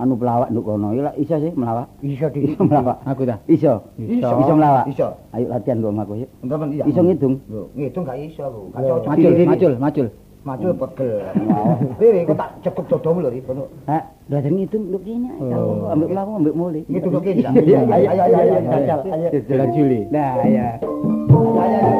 [0.00, 0.96] anu pelawak nduk kono.
[0.96, 1.86] Ya iso sih melawak.
[2.00, 2.96] Iso di melawak.
[3.04, 3.36] Aku ta.
[3.44, 3.84] Iso.
[4.00, 4.28] Iso.
[4.40, 4.88] Iso melawak.
[4.88, 5.12] Iso.
[5.36, 6.30] Ayo latihan kok aku yuk.
[6.40, 6.84] Temen iya.
[6.88, 7.34] Iso ngidung.
[7.52, 8.60] Lho, ngitung gak iso aku.
[8.72, 9.08] Gak cocok.
[9.12, 10.08] Macul, macul, macul.
[10.40, 11.20] Macul pegel.
[12.00, 13.44] Riri kok tak cukup dodomu lho, Ri.
[13.44, 13.68] Kono.
[13.84, 15.52] Hah, belajar ngitung nduk kene ae.
[15.52, 15.92] Oh.
[15.92, 16.82] Ambek pelawak ambek mulih.
[16.88, 17.44] Ngitung kok kene.
[17.44, 18.56] Ayo ayo ayo ayo.
[18.72, 19.28] Jajal, ayo.
[19.44, 20.00] Jalan Juli.
[20.08, 20.80] Nah, ya.
[20.80, 21.92] Ayo ayo.